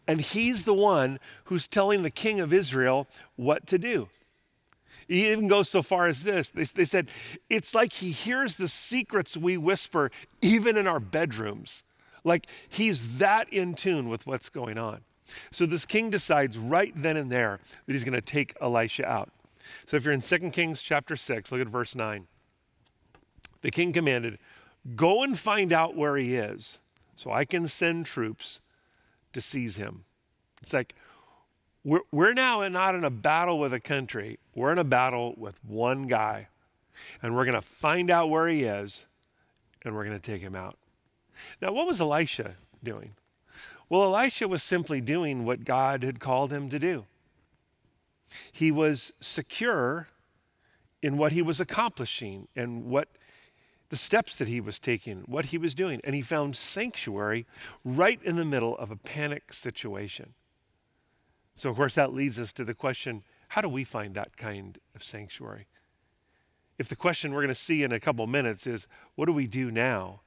And 0.08 0.22
he's 0.22 0.66
the 0.66 0.74
one 0.74 1.20
who's 1.46 1.68
telling 1.68 2.04
the 2.04 2.12
king 2.12 2.40
of 2.40 2.54
Israel 2.54 3.08
what 3.36 3.68
to 3.68 3.78
do. 3.78 4.08
He 5.07 5.31
even 5.31 5.48
goes 5.48 5.69
so 5.69 5.81
far 5.81 6.07
as 6.07 6.24
this 6.24 6.51
they, 6.51 6.63
they 6.63 6.86
said, 6.86 7.07
It's 7.50 7.75
like 7.75 7.93
he 7.93 8.12
hears 8.12 8.55
the 8.55 8.67
secrets 8.67 9.38
we 9.38 9.57
whisper, 9.57 10.12
even 10.41 10.77
in 10.77 10.88
our 10.88 11.00
bedrooms. 11.00 11.83
Like 12.24 12.48
he's 12.69 13.17
that 13.17 13.51
in 13.51 13.74
tune 13.74 14.10
with 14.10 14.25
what's 14.25 14.50
going 14.50 14.77
on. 14.77 15.01
So 15.51 15.65
this 15.65 15.86
king 15.86 16.10
decides 16.10 16.57
right 16.57 16.93
then 16.95 17.17
and 17.17 17.31
there 17.31 17.60
that 17.86 17.93
he's 17.93 18.03
going 18.03 18.13
to 18.13 18.22
take 18.22 18.55
Elisha 18.62 19.05
out. 19.05 19.29
So 19.86 19.98
if 19.98 20.05
you're 20.05 20.13
in 20.13 20.22
2 20.22 20.51
Kings 20.51 20.81
chapter 20.81 21.15
6, 21.15 21.51
look 21.51 21.62
at 21.62 21.67
verse 21.67 21.95
9. 21.95 22.27
The 23.62 23.72
king 23.72 23.93
commanded, 23.93 24.39
Go 24.95 25.24
and 25.24 25.39
find 25.39 25.72
out 25.72 25.95
where 25.95 26.17
he 26.17 26.36
is 26.36 26.79
so 27.15 27.31
I 27.31 27.45
can 27.45 27.67
send 27.67 28.05
troops 28.05 28.60
to 29.31 29.41
seize 29.41 29.77
him. 29.77 30.03
It's 30.62 30.74
like 30.74 30.93
we're, 31.84 32.02
we're 32.12 32.34
now 32.34 32.68
not 32.68 32.96
in 32.96 33.04
a 33.04 33.10
battle 33.10 33.60
with 33.60 33.74
a 33.74 33.80
country, 33.80 34.40
we're 34.56 34.72
in 34.72 34.78
a 34.78 34.84
battle 34.84 35.34
with 35.38 35.63
one 35.63 36.08
guy. 36.08 36.48
And 37.22 37.36
we're 37.36 37.46
going 37.46 37.56
to 37.56 37.62
find 37.62 38.12
out 38.12 38.30
where 38.30 38.48
he 38.48 38.63
is 38.63 39.06
and 39.84 39.96
we're 39.96 40.06
going 40.06 40.18
to 40.18 40.22
take 40.22 40.42
him 40.42 40.56
out. 40.56 40.78
Now, 41.62 41.72
what 41.72 41.88
was 41.88 42.00
Elisha 42.00 42.56
doing? 42.84 43.16
Well, 43.90 44.04
Elisha 44.04 44.48
was 44.48 44.63
simply 44.63 45.02
doing 45.02 45.44
what 45.44 45.66
God 45.66 46.04
had 46.04 46.20
called 46.20 46.52
him 46.52 46.70
to 46.70 46.80
do. 46.80 47.06
He 48.52 48.72
was 48.72 49.13
secure 49.20 50.08
in 51.02 51.18
what 51.18 51.34
he 51.34 51.42
was 51.42 51.60
accomplishing 51.60 52.48
and 52.56 52.86
what 52.86 53.10
the 53.90 53.98
steps 53.98 54.36
that 54.38 54.48
he 54.48 54.62
was 54.62 54.80
taking, 54.80 55.20
what 55.28 55.46
he 55.46 55.58
was 55.58 55.75
doing. 55.75 56.00
And 56.04 56.16
he 56.16 56.22
found 56.22 56.56
sanctuary 56.56 57.46
right 57.84 58.22
in 58.24 58.38
the 58.38 58.46
middle 58.46 58.78
of 58.78 58.90
a 58.90 58.96
panic 58.96 59.54
situation. 59.54 60.34
So, 61.55 61.69
of 61.69 61.75
course, 61.75 61.95
that 61.95 62.13
leads 62.13 62.39
us 62.39 62.51
to 62.53 62.65
the 62.65 62.74
question 62.74 63.24
how 63.50 63.62
do 63.62 63.69
we 63.69 63.83
find 63.83 64.15
that 64.15 64.36
kind 64.36 64.79
of 64.95 65.03
sanctuary? 65.03 65.67
If 66.79 66.89
the 66.89 66.95
question 66.95 67.33
we're 67.33 67.41
going 67.41 67.50
to 67.50 67.55
see 67.55 67.83
in 67.83 67.91
a 67.91 68.00
couple 68.00 68.25
minutes 68.25 68.65
is 68.65 68.88
what 69.15 69.27
do 69.27 69.33
we 69.33 69.45
do 69.45 69.69
now? 69.69 70.22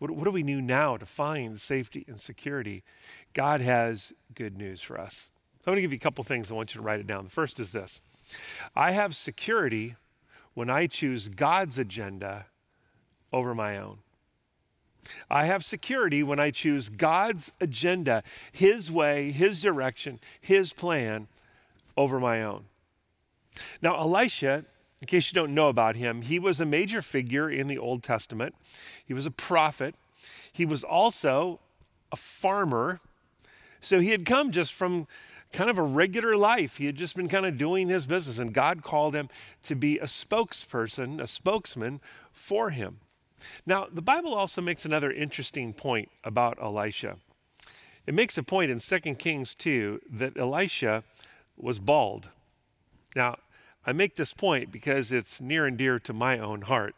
What, 0.00 0.10
what 0.10 0.24
do 0.24 0.30
we 0.32 0.42
do 0.42 0.60
now 0.60 0.96
to 0.96 1.06
find 1.06 1.60
safety 1.60 2.04
and 2.08 2.20
security? 2.20 2.82
God 3.32 3.60
has 3.60 4.12
good 4.34 4.56
news 4.56 4.80
for 4.80 5.00
us. 5.00 5.30
I'm 5.68 5.72
going 5.72 5.76
to 5.76 5.82
give 5.82 5.92
you 5.92 5.98
a 5.98 6.00
couple 6.00 6.24
things. 6.24 6.50
I 6.50 6.54
want 6.54 6.74
you 6.74 6.80
to 6.80 6.84
write 6.84 7.00
it 7.00 7.06
down. 7.06 7.24
The 7.24 7.30
first 7.30 7.60
is 7.60 7.70
this 7.70 8.00
I 8.74 8.92
have 8.92 9.14
security 9.14 9.96
when 10.54 10.70
I 10.70 10.86
choose 10.86 11.28
God's 11.28 11.78
agenda 11.78 12.46
over 13.32 13.54
my 13.54 13.78
own. 13.78 13.98
I 15.30 15.46
have 15.46 15.64
security 15.64 16.22
when 16.22 16.38
I 16.38 16.50
choose 16.50 16.88
God's 16.88 17.52
agenda, 17.60 18.22
His 18.52 18.90
way, 18.90 19.30
His 19.30 19.62
direction, 19.62 20.20
His 20.40 20.72
plan 20.72 21.28
over 21.96 22.20
my 22.20 22.42
own. 22.42 22.64
Now, 23.82 23.98
Elisha, 23.98 24.64
in 25.00 25.06
case 25.06 25.30
you 25.30 25.34
don't 25.34 25.54
know 25.54 25.68
about 25.68 25.96
him, 25.96 26.22
he 26.22 26.38
was 26.38 26.60
a 26.60 26.66
major 26.66 27.02
figure 27.02 27.48
in 27.50 27.68
the 27.68 27.78
Old 27.78 28.02
Testament. 28.02 28.54
He 29.04 29.14
was 29.14 29.26
a 29.26 29.30
prophet. 29.30 29.94
He 30.52 30.64
was 30.64 30.82
also 30.82 31.60
a 32.10 32.16
farmer. 32.16 33.00
So 33.80 34.00
he 34.00 34.10
had 34.10 34.26
come 34.26 34.50
just 34.50 34.72
from 34.72 35.06
kind 35.52 35.70
of 35.70 35.78
a 35.78 35.82
regular 35.82 36.36
life. 36.36 36.76
He 36.76 36.86
had 36.86 36.96
just 36.96 37.16
been 37.16 37.28
kind 37.28 37.46
of 37.46 37.56
doing 37.56 37.88
his 37.88 38.06
business, 38.06 38.38
and 38.38 38.52
God 38.52 38.82
called 38.82 39.14
him 39.14 39.28
to 39.64 39.74
be 39.74 39.98
a 39.98 40.04
spokesperson, 40.04 41.20
a 41.20 41.26
spokesman 41.26 42.00
for 42.32 42.70
him. 42.70 42.98
Now, 43.66 43.86
the 43.90 44.02
Bible 44.02 44.34
also 44.34 44.60
makes 44.60 44.84
another 44.84 45.10
interesting 45.10 45.72
point 45.72 46.10
about 46.24 46.58
Elisha. 46.60 47.16
It 48.06 48.14
makes 48.14 48.38
a 48.38 48.42
point 48.42 48.70
in 48.70 48.80
2 48.80 49.14
Kings 49.16 49.54
2 49.54 50.00
that 50.10 50.36
Elisha 50.36 51.04
was 51.56 51.78
bald. 51.78 52.30
Now, 53.14 53.36
I 53.86 53.92
make 53.92 54.16
this 54.16 54.34
point 54.34 54.70
because 54.70 55.12
it's 55.12 55.40
near 55.40 55.64
and 55.64 55.78
dear 55.78 55.98
to 56.00 56.12
my 56.12 56.38
own 56.38 56.62
heart. 56.62 56.94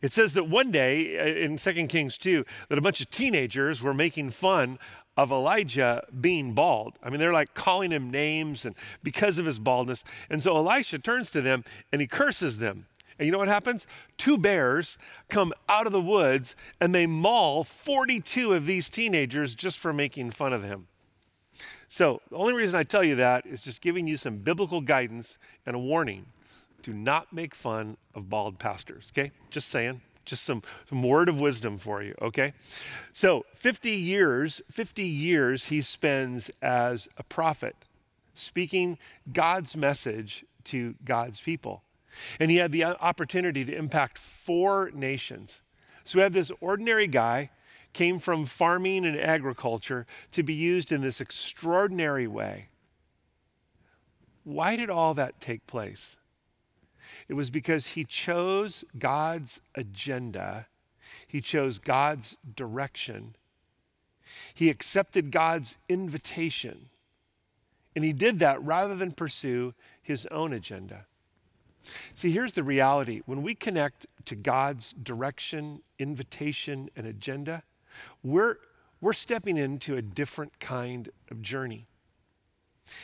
It 0.00 0.12
says 0.12 0.32
that 0.34 0.48
one 0.48 0.70
day 0.70 1.18
uh, 1.18 1.24
in 1.26 1.56
2 1.56 1.86
Kings 1.86 2.16
2 2.18 2.44
that 2.68 2.78
a 2.78 2.80
bunch 2.80 3.00
of 3.00 3.10
teenagers 3.10 3.82
were 3.82 3.92
making 3.92 4.30
fun 4.30 4.78
of 5.16 5.30
Elijah 5.30 6.02
being 6.18 6.54
bald. 6.54 6.98
I 7.02 7.10
mean, 7.10 7.20
they're 7.20 7.32
like 7.32 7.52
calling 7.52 7.90
him 7.90 8.10
names 8.10 8.64
and 8.64 8.74
because 9.02 9.36
of 9.36 9.44
his 9.44 9.58
baldness. 9.58 10.02
And 10.30 10.42
so 10.42 10.56
Elisha 10.56 10.98
turns 10.98 11.30
to 11.32 11.42
them 11.42 11.64
and 11.92 12.00
he 12.00 12.06
curses 12.06 12.56
them. 12.56 12.86
And 13.20 13.26
you 13.26 13.32
know 13.32 13.38
what 13.38 13.48
happens? 13.48 13.86
Two 14.16 14.38
bears 14.38 14.96
come 15.28 15.52
out 15.68 15.86
of 15.86 15.92
the 15.92 16.00
woods 16.00 16.56
and 16.80 16.94
they 16.94 17.06
maul 17.06 17.64
42 17.64 18.54
of 18.54 18.64
these 18.64 18.88
teenagers 18.88 19.54
just 19.54 19.78
for 19.78 19.92
making 19.92 20.30
fun 20.30 20.54
of 20.54 20.62
him. 20.62 20.86
So, 21.90 22.22
the 22.30 22.36
only 22.36 22.54
reason 22.54 22.76
I 22.76 22.82
tell 22.82 23.04
you 23.04 23.16
that 23.16 23.44
is 23.44 23.60
just 23.60 23.82
giving 23.82 24.06
you 24.06 24.16
some 24.16 24.38
biblical 24.38 24.80
guidance 24.80 25.36
and 25.66 25.76
a 25.76 25.78
warning. 25.78 26.24
Do 26.80 26.94
not 26.94 27.30
make 27.30 27.54
fun 27.54 27.98
of 28.14 28.30
bald 28.30 28.58
pastors, 28.58 29.12
okay? 29.12 29.32
Just 29.50 29.68
saying. 29.68 30.00
Just 30.24 30.44
some, 30.44 30.62
some 30.88 31.02
word 31.02 31.28
of 31.28 31.40
wisdom 31.40 31.76
for 31.76 32.02
you, 32.02 32.14
okay? 32.22 32.54
So, 33.12 33.44
50 33.54 33.90
years, 33.90 34.62
50 34.70 35.02
years 35.02 35.66
he 35.66 35.82
spends 35.82 36.50
as 36.62 37.06
a 37.18 37.22
prophet, 37.22 37.76
speaking 38.34 38.96
God's 39.30 39.76
message 39.76 40.46
to 40.64 40.94
God's 41.04 41.42
people. 41.42 41.82
And 42.38 42.50
he 42.50 42.58
had 42.58 42.72
the 42.72 42.84
opportunity 42.84 43.64
to 43.64 43.76
impact 43.76 44.18
four 44.18 44.90
nations. 44.92 45.62
So 46.04 46.18
we 46.18 46.22
have 46.22 46.32
this 46.32 46.52
ordinary 46.60 47.06
guy 47.06 47.50
came 47.92 48.18
from 48.18 48.46
farming 48.46 49.04
and 49.04 49.18
agriculture 49.18 50.06
to 50.32 50.42
be 50.42 50.54
used 50.54 50.92
in 50.92 51.00
this 51.00 51.20
extraordinary 51.20 52.26
way. 52.26 52.68
Why 54.44 54.76
did 54.76 54.90
all 54.90 55.14
that 55.14 55.40
take 55.40 55.66
place? 55.66 56.16
It 57.28 57.34
was 57.34 57.50
because 57.50 57.88
he 57.88 58.04
chose 58.04 58.84
God's 58.98 59.60
agenda, 59.74 60.66
he 61.26 61.40
chose 61.40 61.78
God's 61.78 62.36
direction, 62.56 63.36
he 64.54 64.70
accepted 64.70 65.30
God's 65.30 65.76
invitation. 65.88 66.88
And 67.96 68.04
he 68.04 68.12
did 68.12 68.38
that 68.38 68.62
rather 68.62 68.94
than 68.94 69.10
pursue 69.10 69.74
his 70.00 70.24
own 70.26 70.52
agenda. 70.52 71.06
See, 72.14 72.30
here's 72.30 72.52
the 72.52 72.62
reality 72.62 73.22
when 73.26 73.42
we 73.42 73.54
connect 73.54 74.06
to 74.26 74.34
God's 74.34 74.92
direction, 74.92 75.82
invitation, 75.98 76.90
and 76.96 77.06
agenda, 77.06 77.62
we're, 78.22 78.56
we're 79.00 79.12
stepping 79.12 79.56
into 79.56 79.96
a 79.96 80.02
different 80.02 80.60
kind 80.60 81.08
of 81.30 81.42
journey. 81.42 81.86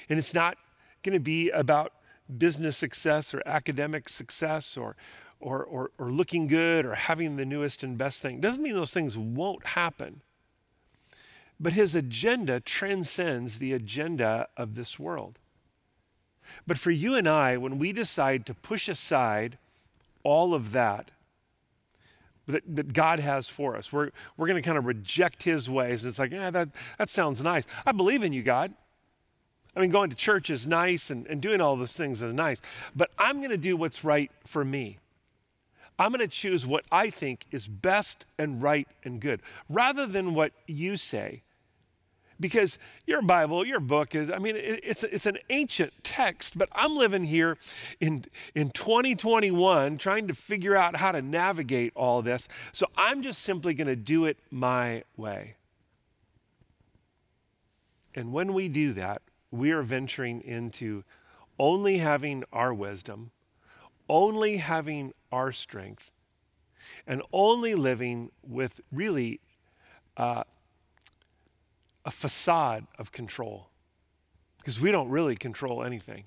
And 0.09 0.19
it's 0.19 0.35
not 0.35 0.59
going 1.03 1.15
to 1.15 1.21
be 1.21 1.51
about 1.51 1.93
business 2.39 2.77
success 2.77 3.33
or 3.33 3.43
academic 3.47 4.09
success 4.09 4.77
or, 4.77 4.97
or, 5.41 5.63
or, 5.65 5.91
or, 5.99 6.11
looking 6.11 6.49
good 6.49 6.85
or 6.85 6.95
having 6.95 7.37
the 7.37 7.47
newest 7.47 7.83
and 7.83 7.97
best 7.97 8.21
thing. 8.21 8.41
Doesn't 8.41 8.63
mean 8.63 8.75
those 8.75 8.93
things 8.93 9.17
won't 9.17 9.65
happen. 9.67 10.23
But 11.59 11.73
his 11.73 11.95
agenda 11.95 12.61
transcends 12.61 13.59
the 13.59 13.73
agenda 13.73 14.49
of 14.57 14.75
this 14.75 14.99
world. 14.99 15.39
But 16.67 16.79
for 16.79 16.91
you 16.91 17.15
and 17.15 17.29
I, 17.29 17.57
when 17.57 17.79
we 17.79 17.93
decide 17.93 18.47
to 18.47 18.55
push 18.55 18.89
aside 18.89 19.59
all 20.23 20.55
of 20.55 20.73
that 20.73 21.11
that, 22.47 22.63
that 22.77 22.93
God 22.93 23.19
has 23.21 23.49
for 23.49 23.77
us. 23.77 23.93
We're, 23.93 24.11
we're 24.37 24.47
going 24.47 24.63
to 24.63 24.67
kind 24.67 24.79
of 24.79 24.87
reject 24.87 25.43
his 25.43 25.69
ways. 25.69 26.03
And 26.03 26.11
it's 26.11 26.19
like, 26.19 26.31
yeah, 26.31 26.51
that, 26.51 26.69
that 26.99 27.11
sounds 27.11 27.43
nice. 27.43 27.65
I 27.85 27.93
believe 27.93 28.23
in 28.23 28.33
you, 28.33 28.43
God. 28.43 28.73
I 29.75 29.81
mean, 29.81 29.91
going 29.91 30.11
to 30.11 30.17
church 30.17 30.49
is 30.49 30.67
nice 30.67 31.11
and, 31.11 31.27
and 31.27 31.43
doing 31.43 31.61
all 31.61 31.77
those 31.77 31.97
things 31.97 32.23
is 32.23 32.33
nice, 32.33 32.61
but 32.95 33.11
I'm 33.19 33.39
going 33.39 33.51
to 33.51 33.59
do 33.59 33.77
what's 33.77 34.05
right 34.05 34.31
for 34.47 34.65
me. 34.65 34.99
I'm 35.99 36.13
going 36.13 36.21
to 36.21 36.29
choose 36.29 36.67
what 36.67 36.85
I 36.91 37.11
think 37.11 37.45
is 37.51 37.69
best 37.69 38.27
and 38.39 38.63
right 38.63 38.89
and 39.05 39.21
good 39.21 39.41
rather 39.69 40.07
than 40.07 40.35
what 40.35 40.53
you 40.67 40.97
say 40.97 41.43
because 42.39 42.79
your 43.07 43.23
Bible, 43.23 43.67
your 43.67 43.81
book 43.81 44.15
is, 44.15 44.31
I 44.31 44.39
mean, 44.39 44.55
it's, 44.57 45.03
it's 45.03 45.27
an 45.27 45.39
ancient 45.51 45.93
text, 46.03 46.59
but 46.59 46.69
I'm 46.73 46.97
living 46.97 47.25
here 47.25 47.59
in, 48.01 48.25
in 48.55 48.71
2021 48.71 49.99
trying 49.99 50.29
to 50.29 50.35
figure 50.35 50.77
out 50.77 50.97
how 50.97 51.13
to 51.13 51.23
navigate 51.23 51.93
all 51.95 52.23
this. 52.23 52.49
So 52.73 52.87
I'm 52.97 53.23
just 53.23 53.43
simply 53.43 53.75
going 53.75 53.89
to 53.89 53.97
do 53.97 54.25
it 54.25 54.39
my 54.51 55.05
way. 55.17 55.55
And 58.15 58.33
when 58.33 58.55
we 58.55 58.69
do 58.69 58.93
that, 58.95 59.23
we 59.51 59.71
are 59.73 59.83
venturing 59.83 60.43
into 60.43 61.05
only 61.59 61.99
having 61.99 62.45
our 62.53 62.73
wisdom, 62.73 63.31
only 64.09 64.59
having 64.59 65.13
our 65.33 65.53
strength, 65.53 66.11
and 67.07 67.23
only 67.33 67.75
living 67.75 68.31
with 68.43 68.81
really 68.93 69.41
uh, 70.17 70.45
a 72.07 72.11
facade 72.11 72.87
of 72.99 73.11
control 73.13 73.69
because 74.59 74.81
we 74.81 74.93
don't 74.93 75.11
really 75.11 75.37
control 75.37 75.83
anything. 75.83 76.25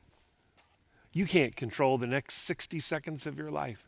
You 1.13 1.25
can't 1.25 1.55
control 1.55 1.98
the 1.98 2.05
next 2.05 2.36
60 2.36 2.79
seconds 2.81 3.25
of 3.25 3.38
your 3.38 3.50
life. 3.50 3.88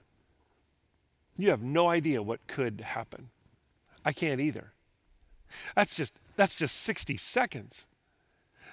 You 1.37 1.49
have 1.49 1.61
no 1.61 1.89
idea 1.89 2.23
what 2.23 2.47
could 2.47 2.81
happen. 2.81 3.29
I 4.05 4.13
can't 4.13 4.41
either. 4.41 4.71
That's 5.75 5.93
just 5.93 6.13
that's 6.37 6.55
just 6.55 6.77
60 6.77 7.17
seconds. 7.17 7.85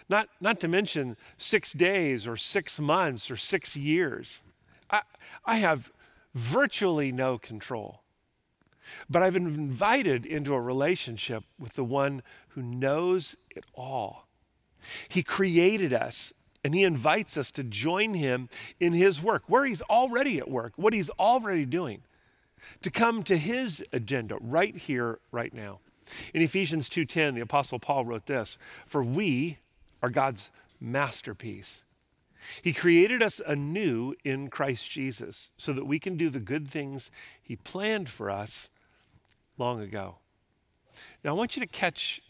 Not 0.08 0.28
not 0.40 0.60
to 0.60 0.68
mention 0.68 1.16
6 1.37 1.72
days 1.72 2.26
or 2.26 2.37
6 2.37 2.80
months 2.80 3.30
or 3.30 3.37
6 3.37 3.76
years. 3.76 4.42
I 4.88 5.02
I 5.44 5.56
have 5.56 5.90
virtually 6.34 7.11
no 7.11 7.37
control. 7.37 8.02
But 9.09 9.22
I've 9.22 9.35
been 9.35 9.46
invited 9.46 10.27
into 10.27 10.55
a 10.55 10.61
relationship 10.61 11.44
with 11.59 11.74
the 11.74 11.85
one 11.85 12.22
who 12.48 12.62
knows 12.62 13.37
it 13.51 13.64
all. 13.74 14.27
He 15.09 15.22
created 15.22 15.92
us 15.92 16.33
and 16.64 16.74
he 16.74 16.85
invites 16.85 17.37
us 17.37 17.51
to 17.53 17.62
join 17.62 18.14
him 18.14 18.48
in 18.81 18.92
his 18.92 19.22
work, 19.22 19.44
where 19.46 19.64
he's 19.64 19.83
already 19.83 20.38
at 20.38 20.51
work, 20.51 20.72
what 20.77 20.92
he's 20.92 21.11
already 21.11 21.64
doing, 21.64 22.03
to 22.83 22.90
come 22.90 23.22
to 23.22 23.37
his 23.37 23.85
agenda 23.92 24.37
right 24.40 24.77
here, 24.77 25.20
right 25.31 25.55
now. 25.55 25.81
In 26.35 26.42
Ephesians 26.42 26.88
2:10, 26.88 27.35
the 27.35 27.40
apostle 27.40 27.79
Paul 27.79 28.05
wrote 28.05 28.27
this, 28.27 28.59
"For 28.87 29.03
we 29.03 29.59
are 30.03 30.11
God's 30.11 30.51
masterpiece. 30.81 31.85
He 32.62 32.72
created 32.72 33.22
us 33.22 33.40
anew 33.46 34.14
in 34.24 34.48
Christ 34.48 34.90
Jesus 34.90 35.53
so 35.57 35.72
that 35.72 35.87
we 35.87 35.98
can 35.98 36.16
do 36.16 36.31
the 36.31 36.40
good 36.40 36.68
things 36.68 37.11
he 37.42 37.57
planned 37.57 38.09
for 38.09 38.31
us 38.31 38.70
long 39.59 39.81
ago. 39.81 40.16
Now, 41.23 41.31
I 41.31 41.35
want 41.35 41.57
you 41.57 41.62
to 41.62 41.68
catch 41.68 42.21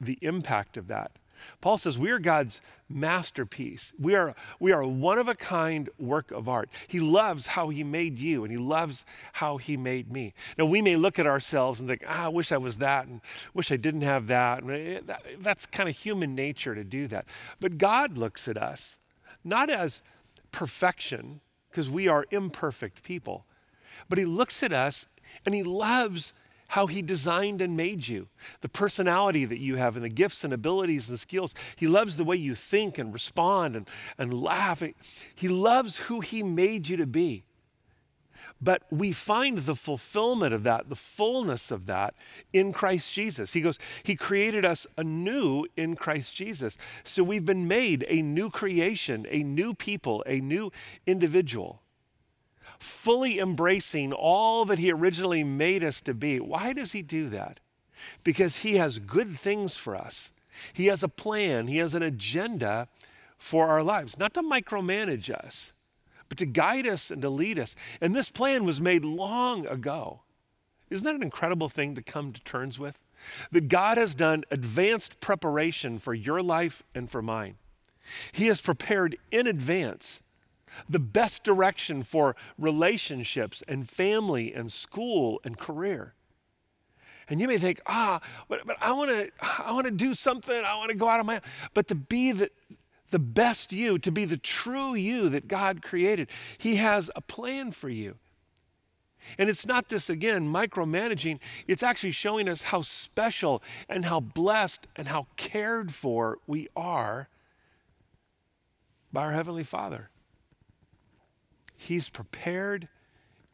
the 0.00 0.18
impact 0.22 0.76
of 0.76 0.88
that. 0.88 1.12
Paul 1.60 1.78
says 1.78 1.96
we 1.98 2.10
are 2.10 2.18
God's 2.18 2.60
masterpiece. 2.88 3.92
We 3.96 4.16
are, 4.16 4.34
we 4.58 4.72
are 4.72 4.84
one 4.84 5.18
of 5.18 5.28
a 5.28 5.36
kind 5.36 5.88
work 5.96 6.32
of 6.32 6.48
art. 6.48 6.68
He 6.88 6.98
loves 6.98 7.46
how 7.46 7.68
he 7.68 7.84
made 7.84 8.18
you 8.18 8.42
and 8.42 8.50
he 8.50 8.58
loves 8.58 9.04
how 9.34 9.56
he 9.58 9.76
made 9.76 10.10
me. 10.10 10.34
Now, 10.56 10.64
we 10.64 10.82
may 10.82 10.96
look 10.96 11.18
at 11.18 11.26
ourselves 11.26 11.78
and 11.78 11.88
think, 11.88 12.02
ah, 12.08 12.24
I 12.24 12.28
wish 12.28 12.50
I 12.50 12.56
was 12.56 12.78
that 12.78 13.06
and 13.06 13.20
wish 13.54 13.70
I 13.70 13.76
didn't 13.76 14.02
have 14.02 14.26
that. 14.26 14.64
That's 15.38 15.66
kind 15.66 15.88
of 15.88 15.96
human 15.96 16.34
nature 16.34 16.74
to 16.74 16.82
do 16.82 17.06
that. 17.08 17.26
But 17.60 17.78
God 17.78 18.18
looks 18.18 18.48
at 18.48 18.56
us 18.56 18.98
not 19.44 19.70
as 19.70 20.02
perfection, 20.52 21.40
because 21.70 21.90
we 21.90 22.08
are 22.08 22.26
imperfect 22.30 23.02
people, 23.02 23.44
but 24.08 24.18
he 24.18 24.24
looks 24.24 24.62
at 24.62 24.72
us 24.72 25.06
and 25.44 25.54
he 25.54 25.62
loves 25.62 26.32
how 26.68 26.86
He 26.86 27.02
designed 27.02 27.60
and 27.60 27.76
made 27.76 28.08
you, 28.08 28.28
the 28.60 28.68
personality 28.68 29.44
that 29.44 29.58
you 29.58 29.76
have, 29.76 29.96
and 29.96 30.04
the 30.04 30.08
gifts 30.08 30.44
and 30.44 30.52
abilities 30.52 31.08
and 31.08 31.18
skills. 31.18 31.54
He 31.76 31.86
loves 31.86 32.16
the 32.16 32.24
way 32.24 32.36
you 32.36 32.54
think 32.54 32.98
and 32.98 33.12
respond 33.12 33.76
and, 33.76 33.88
and 34.16 34.32
laugh. 34.42 34.82
He 35.34 35.48
loves 35.48 35.96
who 35.96 36.20
He 36.20 36.42
made 36.42 36.88
you 36.88 36.96
to 36.96 37.06
be. 37.06 37.44
But 38.60 38.82
we 38.90 39.12
find 39.12 39.58
the 39.58 39.76
fulfillment 39.76 40.52
of 40.52 40.64
that, 40.64 40.88
the 40.88 40.96
fullness 40.96 41.70
of 41.70 41.86
that 41.86 42.14
in 42.52 42.72
Christ 42.72 43.12
Jesus. 43.12 43.52
He 43.52 43.60
goes, 43.60 43.78
He 44.02 44.16
created 44.16 44.64
us 44.64 44.86
anew 44.96 45.66
in 45.76 45.96
Christ 45.96 46.34
Jesus. 46.34 46.76
So 47.04 47.22
we've 47.22 47.44
been 47.44 47.68
made 47.68 48.04
a 48.08 48.22
new 48.22 48.50
creation, 48.50 49.26
a 49.30 49.42
new 49.42 49.74
people, 49.74 50.24
a 50.26 50.40
new 50.40 50.72
individual 51.06 51.82
fully 52.78 53.38
embracing 53.38 54.12
all 54.12 54.64
that 54.64 54.78
He 54.78 54.90
originally 54.92 55.44
made 55.44 55.82
us 55.82 56.00
to 56.02 56.14
be. 56.14 56.40
Why 56.40 56.72
does 56.72 56.92
He 56.92 57.02
do 57.02 57.28
that? 57.30 57.60
Because 58.24 58.58
He 58.58 58.76
has 58.76 58.98
good 58.98 59.30
things 59.30 59.76
for 59.76 59.96
us. 59.96 60.32
He 60.72 60.86
has 60.86 61.02
a 61.02 61.08
plan, 61.08 61.66
He 61.66 61.78
has 61.78 61.94
an 61.94 62.02
agenda 62.02 62.88
for 63.36 63.68
our 63.68 63.82
lives, 63.82 64.18
not 64.18 64.34
to 64.34 64.42
micromanage 64.42 65.30
us, 65.30 65.72
but 66.28 66.38
to 66.38 66.46
guide 66.46 66.86
us 66.86 67.10
and 67.10 67.22
to 67.22 67.30
lead 67.30 67.58
us. 67.58 67.74
And 68.00 68.14
this 68.14 68.30
plan 68.30 68.64
was 68.64 68.80
made 68.80 69.04
long 69.04 69.66
ago. 69.66 70.20
Isn't 70.90 71.04
that 71.04 71.14
an 71.14 71.22
incredible 71.22 71.68
thing 71.68 71.94
to 71.94 72.02
come 72.02 72.32
to 72.32 72.40
terms 72.42 72.78
with? 72.78 73.00
That 73.52 73.68
God 73.68 73.98
has 73.98 74.14
done 74.14 74.44
advanced 74.50 75.20
preparation 75.20 75.98
for 75.98 76.14
your 76.14 76.42
life 76.42 76.82
and 76.94 77.10
for 77.10 77.22
mine. 77.22 77.56
He 78.32 78.46
has 78.46 78.60
prepared 78.60 79.16
in 79.30 79.46
advance 79.46 80.22
the 80.88 80.98
best 80.98 81.44
direction 81.44 82.02
for 82.02 82.36
relationships 82.58 83.62
and 83.68 83.88
family 83.88 84.52
and 84.52 84.72
school 84.72 85.40
and 85.44 85.58
career. 85.58 86.14
And 87.28 87.40
you 87.40 87.46
may 87.46 87.58
think, 87.58 87.80
ah, 87.86 88.20
but, 88.48 88.66
but 88.66 88.76
I 88.80 88.92
want 88.92 89.10
to 89.10 89.30
I 89.40 89.72
want 89.72 89.86
to 89.86 89.92
do 89.92 90.14
something. 90.14 90.56
I 90.56 90.76
want 90.76 90.90
to 90.90 90.96
go 90.96 91.08
out 91.08 91.20
of 91.20 91.26
my 91.26 91.40
but 91.74 91.88
to 91.88 91.94
be 91.94 92.32
the 92.32 92.50
the 93.10 93.18
best 93.18 93.72
you, 93.72 93.98
to 93.98 94.12
be 94.12 94.24
the 94.24 94.36
true 94.36 94.94
you 94.94 95.28
that 95.30 95.48
God 95.48 95.82
created. 95.82 96.28
He 96.58 96.76
has 96.76 97.10
a 97.16 97.20
plan 97.20 97.72
for 97.72 97.88
you. 97.88 98.16
And 99.38 99.50
it's 99.50 99.66
not 99.66 99.88
this, 99.88 100.08
again, 100.08 100.48
micromanaging. 100.48 101.40
It's 101.66 101.82
actually 101.82 102.12
showing 102.12 102.48
us 102.48 102.62
how 102.62 102.82
special 102.82 103.62
and 103.88 104.04
how 104.04 104.20
blessed 104.20 104.86
and 104.96 105.08
how 105.08 105.26
cared 105.36 105.92
for 105.92 106.38
we 106.46 106.68
are 106.76 107.28
by 109.12 109.22
our 109.22 109.32
Heavenly 109.32 109.64
Father. 109.64 110.10
He's 111.80 112.10
prepared 112.10 112.88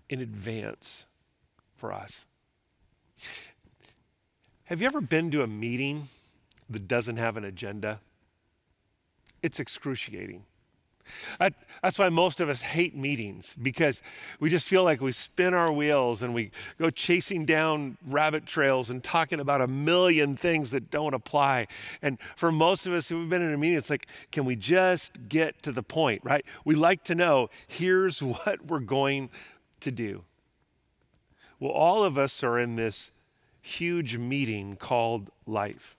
in 0.08 0.20
advance 0.20 1.04
for 1.76 1.92
us. 1.92 2.24
Have 4.64 4.80
you 4.80 4.86
ever 4.86 5.02
been 5.02 5.30
to 5.30 5.42
a 5.42 5.46
meeting 5.46 6.08
that 6.70 6.88
doesn't 6.88 7.18
have 7.18 7.36
an 7.36 7.44
agenda? 7.44 8.00
It's 9.42 9.60
excruciating. 9.60 10.46
That's 11.82 11.98
why 11.98 12.08
most 12.08 12.40
of 12.40 12.48
us 12.48 12.62
hate 12.62 12.96
meetings 12.96 13.56
because 13.60 14.02
we 14.40 14.48
just 14.48 14.66
feel 14.66 14.84
like 14.84 15.00
we 15.00 15.12
spin 15.12 15.54
our 15.54 15.72
wheels 15.72 16.22
and 16.22 16.34
we 16.34 16.50
go 16.78 16.90
chasing 16.90 17.44
down 17.44 17.96
rabbit 18.06 18.46
trails 18.46 18.90
and 18.90 19.04
talking 19.04 19.40
about 19.40 19.60
a 19.60 19.66
million 19.66 20.36
things 20.36 20.70
that 20.70 20.90
don't 20.90 21.14
apply. 21.14 21.66
And 22.00 22.18
for 22.36 22.50
most 22.50 22.86
of 22.86 22.92
us 22.92 23.08
who've 23.08 23.28
been 23.28 23.42
in 23.42 23.52
a 23.52 23.58
meeting, 23.58 23.78
it's 23.78 23.90
like, 23.90 24.06
can 24.32 24.44
we 24.44 24.56
just 24.56 25.28
get 25.28 25.62
to 25.62 25.72
the 25.72 25.82
point, 25.82 26.22
right? 26.24 26.44
We 26.64 26.74
like 26.74 27.04
to 27.04 27.14
know 27.14 27.50
here's 27.66 28.22
what 28.22 28.66
we're 28.66 28.80
going 28.80 29.30
to 29.80 29.90
do. 29.90 30.24
Well, 31.60 31.72
all 31.72 32.04
of 32.04 32.18
us 32.18 32.42
are 32.42 32.58
in 32.58 32.76
this 32.76 33.10
huge 33.60 34.18
meeting 34.18 34.76
called 34.76 35.30
life. 35.46 35.96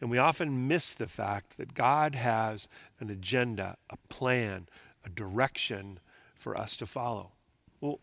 And 0.00 0.10
we 0.10 0.18
often 0.18 0.68
miss 0.68 0.94
the 0.94 1.06
fact 1.06 1.56
that 1.56 1.74
God 1.74 2.14
has 2.14 2.68
an 3.00 3.10
agenda, 3.10 3.76
a 3.90 3.96
plan, 4.08 4.68
a 5.04 5.08
direction 5.08 5.98
for 6.34 6.58
us 6.58 6.76
to 6.76 6.86
follow. 6.86 7.32
Well, 7.80 8.00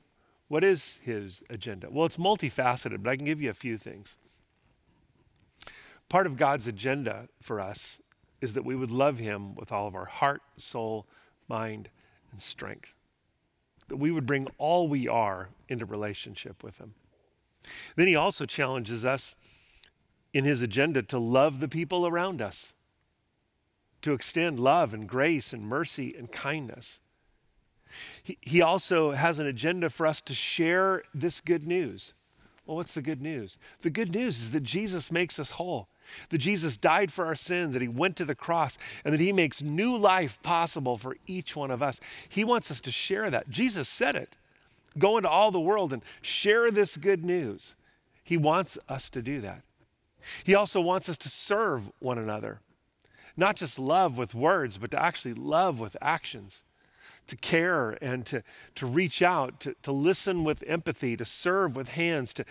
what 0.48 0.64
is 0.64 1.00
his 1.02 1.44
agenda? 1.50 1.90
Well, 1.92 2.06
it's 2.06 2.18
multifaceted, 2.18 3.04
but 3.04 3.12
I 3.12 3.16
can 3.16 3.26
give 3.26 3.42
you 3.42 3.50
a 3.50 3.54
few 3.54 3.78
things. 3.78 4.18
Part 6.10 6.26
of 6.26 6.38
God's 6.38 6.68
agenda 6.68 7.30
for 7.42 7.60
us 7.60 8.02
is 8.42 8.54
that 8.54 8.66
we 8.66 8.76
would 8.76 8.92
love 8.92 9.20
him 9.20 9.54
with 9.56 9.72
all 9.72 9.88
of 9.88 9.96
our 9.96 10.06
heart, 10.06 10.42
soul, 10.58 11.06
mind, 11.48 11.90
and 12.32 12.42
strength. 12.42 12.94
That 13.90 13.98
we 13.98 14.12
would 14.12 14.26
bring 14.26 14.48
all 14.58 14.88
we 14.88 15.08
are 15.08 15.50
into 15.68 15.86
relationship 15.86 16.64
with 16.64 16.78
him. 16.78 16.94
Then 17.96 18.08
he 18.08 18.16
also 18.16 18.46
challenges 18.46 19.04
us 19.06 19.36
in 20.34 20.44
his 20.46 20.62
agenda 20.62 21.02
to 21.04 21.18
love 21.18 21.60
the 21.60 21.68
people 21.68 22.06
around 22.06 22.42
us, 22.42 22.74
to 24.02 24.14
extend 24.14 24.60
love 24.60 24.94
and 24.94 25.08
grace 25.08 25.54
and 25.54 25.64
mercy 25.64 26.16
and 26.18 26.32
kindness. 26.32 27.00
He, 28.22 28.38
he 28.42 28.62
also 28.62 29.12
has 29.12 29.40
an 29.40 29.48
agenda 29.48 29.90
for 29.90 30.06
us 30.06 30.22
to 30.22 30.36
share 30.36 31.04
this 31.14 31.42
good 31.42 31.66
news. 31.66 32.14
Well, 32.66 32.78
what's 32.78 32.94
the 32.94 33.02
good 33.02 33.22
news? 33.22 33.58
The 33.82 33.90
good 33.90 34.14
news 34.14 34.40
is 34.40 34.52
that 34.52 34.62
Jesus 34.62 35.12
makes 35.12 35.40
us 35.40 35.52
whole, 35.52 35.90
that 36.30 36.38
Jesus 36.38 36.78
died 36.78 37.12
for 37.12 37.26
our 37.26 37.34
sins, 37.34 37.74
that 37.74 37.82
he 37.82 37.88
went 37.88 38.16
to 38.18 38.26
the 38.26 38.36
cross, 38.36 38.78
and 39.04 39.12
that 39.12 39.20
he 39.20 39.34
makes 39.34 39.64
new 39.64 39.98
life 39.98 40.42
possible 40.44 40.96
for 40.96 41.18
each 41.26 41.56
one 41.56 41.72
of 41.72 41.82
us. 41.82 42.00
He 42.30 42.44
wants 42.44 42.70
us 42.70 42.80
to 42.82 42.92
share 42.92 43.32
that. 43.32 43.50
Jesus 43.50 43.90
said 43.90 44.16
it 44.16 44.38
go 44.98 45.18
into 45.18 45.30
all 45.30 45.52
the 45.52 45.60
world 45.60 45.94
and 45.94 46.04
share 46.22 46.70
this 46.72 46.98
good 46.98 47.24
news. 47.24 47.76
He 48.24 48.38
wants 48.38 48.78
us 48.88 49.10
to 49.12 49.22
do 49.22 49.42
that. 49.42 49.64
He 50.44 50.56
also 50.56 50.82
wants 50.82 51.10
us 51.10 51.18
to 51.20 51.30
serve 51.30 51.92
one 52.00 52.18
another, 52.18 52.60
not 53.38 53.56
just 53.56 53.80
love 53.80 54.18
with 54.18 54.36
words, 54.36 54.78
but 54.78 54.92
to 54.92 55.02
actually 55.02 55.34
love 55.34 55.80
with 55.80 55.96
actions, 56.02 56.64
to 57.28 57.36
care 57.36 57.98
and 58.02 58.26
to, 58.26 58.44
to 58.76 58.86
reach 58.86 59.22
out, 59.22 59.60
to, 59.62 59.76
to 59.84 59.92
listen 59.92 60.44
with 60.44 60.64
empathy, 60.68 61.16
to 61.16 61.26
serve 61.26 61.76
with 61.76 61.90
hands, 61.90 62.34
to, 62.34 62.46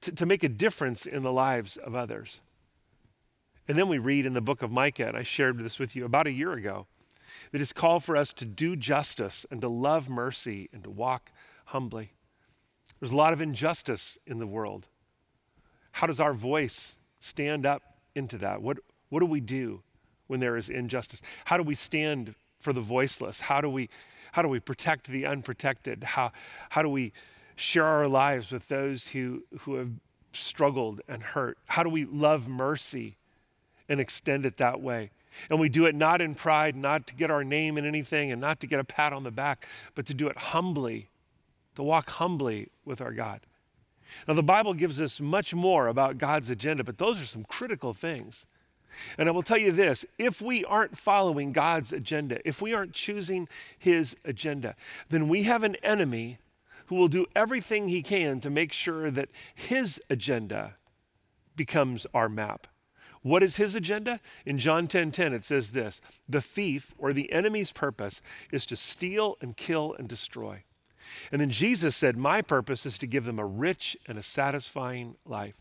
to, 0.00 0.12
to 0.12 0.26
make 0.26 0.42
a 0.42 0.48
difference 0.48 1.06
in 1.06 1.22
the 1.22 1.32
lives 1.32 1.76
of 1.76 1.94
others. 1.94 2.40
And 3.68 3.78
then 3.78 3.88
we 3.88 3.98
read 3.98 4.26
in 4.26 4.34
the 4.34 4.40
book 4.40 4.62
of 4.62 4.72
Micah, 4.72 5.08
and 5.08 5.16
I 5.16 5.22
shared 5.22 5.58
this 5.58 5.78
with 5.78 5.94
you 5.94 6.04
about 6.04 6.26
a 6.26 6.32
year 6.32 6.52
ago, 6.52 6.86
that 7.52 7.60
it's 7.60 7.72
called 7.72 8.02
for 8.04 8.16
us 8.16 8.32
to 8.34 8.44
do 8.44 8.74
justice 8.74 9.46
and 9.50 9.60
to 9.60 9.68
love 9.68 10.08
mercy 10.08 10.68
and 10.72 10.82
to 10.84 10.90
walk 10.90 11.30
humbly. 11.66 12.12
There's 12.98 13.12
a 13.12 13.16
lot 13.16 13.32
of 13.32 13.40
injustice 13.40 14.18
in 14.26 14.38
the 14.38 14.46
world. 14.46 14.88
How 15.92 16.06
does 16.06 16.20
our 16.20 16.32
voice 16.32 16.96
stand 17.22 17.64
up 17.64 17.82
into 18.14 18.36
that? 18.38 18.60
What, 18.60 18.78
what 19.08 19.20
do 19.20 19.26
we 19.26 19.40
do 19.40 19.82
when 20.26 20.40
there 20.40 20.56
is 20.56 20.68
injustice? 20.68 21.22
How 21.44 21.56
do 21.56 21.62
we 21.62 21.74
stand 21.74 22.34
for 22.58 22.72
the 22.72 22.80
voiceless? 22.80 23.40
How 23.40 23.60
do 23.60 23.70
we, 23.70 23.88
how 24.32 24.42
do 24.42 24.48
we 24.48 24.60
protect 24.60 25.06
the 25.06 25.24
unprotected? 25.24 26.02
How, 26.02 26.32
how 26.70 26.82
do 26.82 26.88
we 26.88 27.12
share 27.54 27.84
our 27.84 28.08
lives 28.08 28.50
with 28.50 28.68
those 28.68 29.08
who, 29.08 29.44
who 29.60 29.76
have 29.76 29.90
struggled 30.32 31.00
and 31.06 31.22
hurt? 31.22 31.58
How 31.66 31.82
do 31.82 31.88
we 31.88 32.04
love 32.04 32.48
mercy 32.48 33.16
and 33.88 34.00
extend 34.00 34.44
it 34.44 34.56
that 34.56 34.80
way? 34.80 35.10
And 35.48 35.60
we 35.60 35.68
do 35.68 35.86
it 35.86 35.94
not 35.94 36.20
in 36.20 36.34
pride, 36.34 36.74
not 36.76 37.06
to 37.06 37.14
get 37.14 37.30
our 37.30 37.44
name 37.44 37.78
in 37.78 37.86
anything, 37.86 38.32
and 38.32 38.40
not 38.40 38.60
to 38.60 38.66
get 38.66 38.80
a 38.80 38.84
pat 38.84 39.12
on 39.12 39.22
the 39.22 39.30
back, 39.30 39.66
but 39.94 40.06
to 40.06 40.14
do 40.14 40.28
it 40.28 40.36
humbly, 40.36 41.08
to 41.76 41.82
walk 41.82 42.10
humbly 42.10 42.68
with 42.84 43.00
our 43.00 43.12
God. 43.12 43.40
Now, 44.26 44.34
the 44.34 44.42
Bible 44.42 44.74
gives 44.74 45.00
us 45.00 45.20
much 45.20 45.54
more 45.54 45.88
about 45.88 46.18
God's 46.18 46.50
agenda, 46.50 46.84
but 46.84 46.98
those 46.98 47.20
are 47.20 47.26
some 47.26 47.44
critical 47.44 47.94
things. 47.94 48.46
And 49.16 49.28
I 49.28 49.32
will 49.32 49.42
tell 49.42 49.58
you 49.58 49.72
this 49.72 50.04
if 50.18 50.42
we 50.42 50.64
aren't 50.64 50.98
following 50.98 51.52
God's 51.52 51.92
agenda, 51.92 52.46
if 52.46 52.60
we 52.60 52.74
aren't 52.74 52.92
choosing 52.92 53.48
His 53.78 54.16
agenda, 54.24 54.76
then 55.08 55.28
we 55.28 55.44
have 55.44 55.62
an 55.62 55.76
enemy 55.76 56.38
who 56.86 56.96
will 56.96 57.08
do 57.08 57.26
everything 57.34 57.88
he 57.88 58.02
can 58.02 58.40
to 58.40 58.50
make 58.50 58.72
sure 58.72 59.10
that 59.10 59.30
His 59.54 60.00
agenda 60.10 60.74
becomes 61.56 62.06
our 62.12 62.28
map. 62.28 62.66
What 63.22 63.42
is 63.42 63.56
his 63.56 63.74
agenda? 63.74 64.20
In 64.44 64.58
John 64.58 64.88
10:10 64.88 64.90
10, 64.90 65.12
10, 65.12 65.32
it 65.32 65.44
says 65.44 65.70
this, 65.70 66.00
the 66.28 66.40
thief 66.40 66.92
or 66.98 67.12
the 67.12 67.32
enemy's 67.32 67.72
purpose 67.72 68.20
is 68.50 68.66
to 68.66 68.76
steal 68.76 69.36
and 69.40 69.56
kill 69.56 69.94
and 69.96 70.08
destroy. 70.08 70.64
And 71.30 71.40
then 71.40 71.50
Jesus 71.50 71.96
said, 71.96 72.16
My 72.16 72.42
purpose 72.42 72.86
is 72.86 72.98
to 72.98 73.06
give 73.06 73.24
them 73.24 73.38
a 73.38 73.46
rich 73.46 73.96
and 74.06 74.18
a 74.18 74.22
satisfying 74.22 75.16
life. 75.24 75.54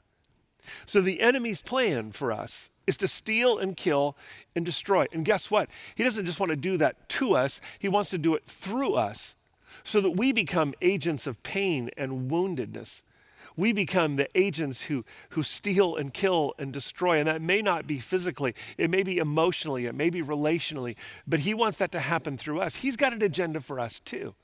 So 0.86 1.02
the 1.02 1.22
enemy's 1.22 1.62
plan 1.62 2.12
for 2.12 2.32
us 2.32 2.70
is 2.88 2.98
to 2.98 3.08
steal 3.08 3.58
and 3.58 3.76
kill 3.76 4.16
and 4.56 4.66
destroy. 4.66 5.06
And 5.12 5.26
guess 5.26 5.50
what? 5.50 5.70
He 5.96 6.04
doesn't 6.04 6.26
just 6.26 6.40
want 6.40 6.52
to 6.52 6.56
do 6.56 6.78
that 6.78 7.10
to 7.10 7.36
us, 7.36 7.62
he 7.80 7.88
wants 7.88 8.10
to 8.12 8.18
do 8.18 8.36
it 8.36 8.46
through 8.46 8.94
us 8.94 9.36
so 9.84 10.02
that 10.02 10.12
we 10.12 10.32
become 10.32 10.74
agents 10.82 11.28
of 11.28 11.42
pain 11.44 11.90
and 11.98 12.30
woundedness. 12.30 13.02
We 13.58 13.74
become 13.74 14.16
the 14.16 14.30
agents 14.36 14.84
who, 14.84 15.04
who 15.32 15.44
steal 15.44 15.96
and 15.96 16.14
kill 16.14 16.54
and 16.58 16.72
destroy. 16.72 17.20
And 17.20 17.28
that 17.28 17.42
may 17.42 17.62
not 17.62 17.86
be 17.86 18.00
physically, 18.00 18.56
it 18.78 18.90
may 18.90 19.04
be 19.04 19.18
emotionally, 19.18 19.86
it 19.86 19.96
may 19.96 20.10
be 20.10 20.22
relationally, 20.22 20.96
but 21.28 21.42
he 21.42 21.54
wants 21.54 21.78
that 21.80 21.92
to 21.92 22.00
happen 22.00 22.38
through 22.38 22.62
us. 22.62 22.78
He's 22.78 22.98
got 22.98 23.14
an 23.14 23.22
agenda 23.22 23.62
for 23.62 23.80
us 23.80 24.00
too. 24.00 24.36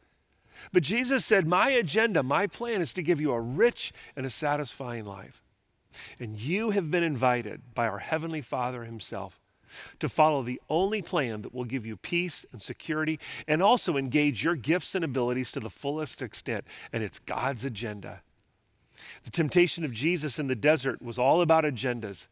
But 0.71 0.83
Jesus 0.83 1.25
said, 1.25 1.47
My 1.47 1.69
agenda, 1.69 2.23
my 2.23 2.47
plan 2.47 2.81
is 2.81 2.93
to 2.93 3.03
give 3.03 3.21
you 3.21 3.31
a 3.31 3.39
rich 3.39 3.93
and 4.15 4.25
a 4.25 4.29
satisfying 4.29 5.05
life. 5.05 5.43
And 6.19 6.39
you 6.39 6.71
have 6.71 6.91
been 6.91 7.03
invited 7.03 7.73
by 7.73 7.87
our 7.87 7.99
Heavenly 7.99 8.41
Father 8.41 8.83
Himself 8.83 9.39
to 9.99 10.09
follow 10.09 10.43
the 10.43 10.61
only 10.69 11.01
plan 11.01 11.41
that 11.41 11.53
will 11.53 11.65
give 11.65 11.85
you 11.85 11.97
peace 11.97 12.45
and 12.51 12.61
security 12.61 13.19
and 13.47 13.61
also 13.61 13.97
engage 13.97 14.43
your 14.43 14.55
gifts 14.55 14.95
and 14.95 15.03
abilities 15.03 15.51
to 15.51 15.59
the 15.59 15.69
fullest 15.69 16.21
extent. 16.21 16.65
And 16.93 17.03
it's 17.03 17.19
God's 17.19 17.65
agenda. 17.65 18.21
The 19.23 19.31
temptation 19.31 19.83
of 19.83 19.91
Jesus 19.91 20.39
in 20.39 20.47
the 20.47 20.55
desert 20.55 21.01
was 21.01 21.19
all 21.19 21.41
about 21.41 21.63
agendas. 21.63 22.27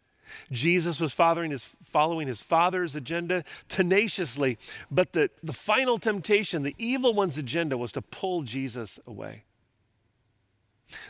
Jesus 0.51 0.99
was 0.99 1.13
following 1.13 1.51
his, 1.51 1.75
following 1.95 2.27
his 2.27 2.41
father's 2.41 2.93
agenda 2.93 3.41
tenaciously, 3.69 4.57
but 4.91 5.13
the, 5.13 5.29
the 5.41 5.53
final 5.53 5.97
temptation, 5.97 6.61
the 6.61 6.75
evil 6.77 7.13
one's 7.13 7.37
agenda, 7.37 7.77
was 7.77 7.93
to 7.93 8.01
pull 8.01 8.41
Jesus 8.41 8.99
away. 9.07 9.45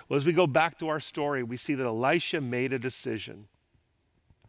Well, 0.07 0.17
as 0.17 0.27
we 0.27 0.31
go 0.31 0.45
back 0.45 0.77
to 0.77 0.87
our 0.87 0.99
story, 0.99 1.41
we 1.41 1.57
see 1.57 1.73
that 1.73 1.83
Elisha 1.83 2.39
made 2.39 2.71
a 2.71 2.77
decision 2.77 3.47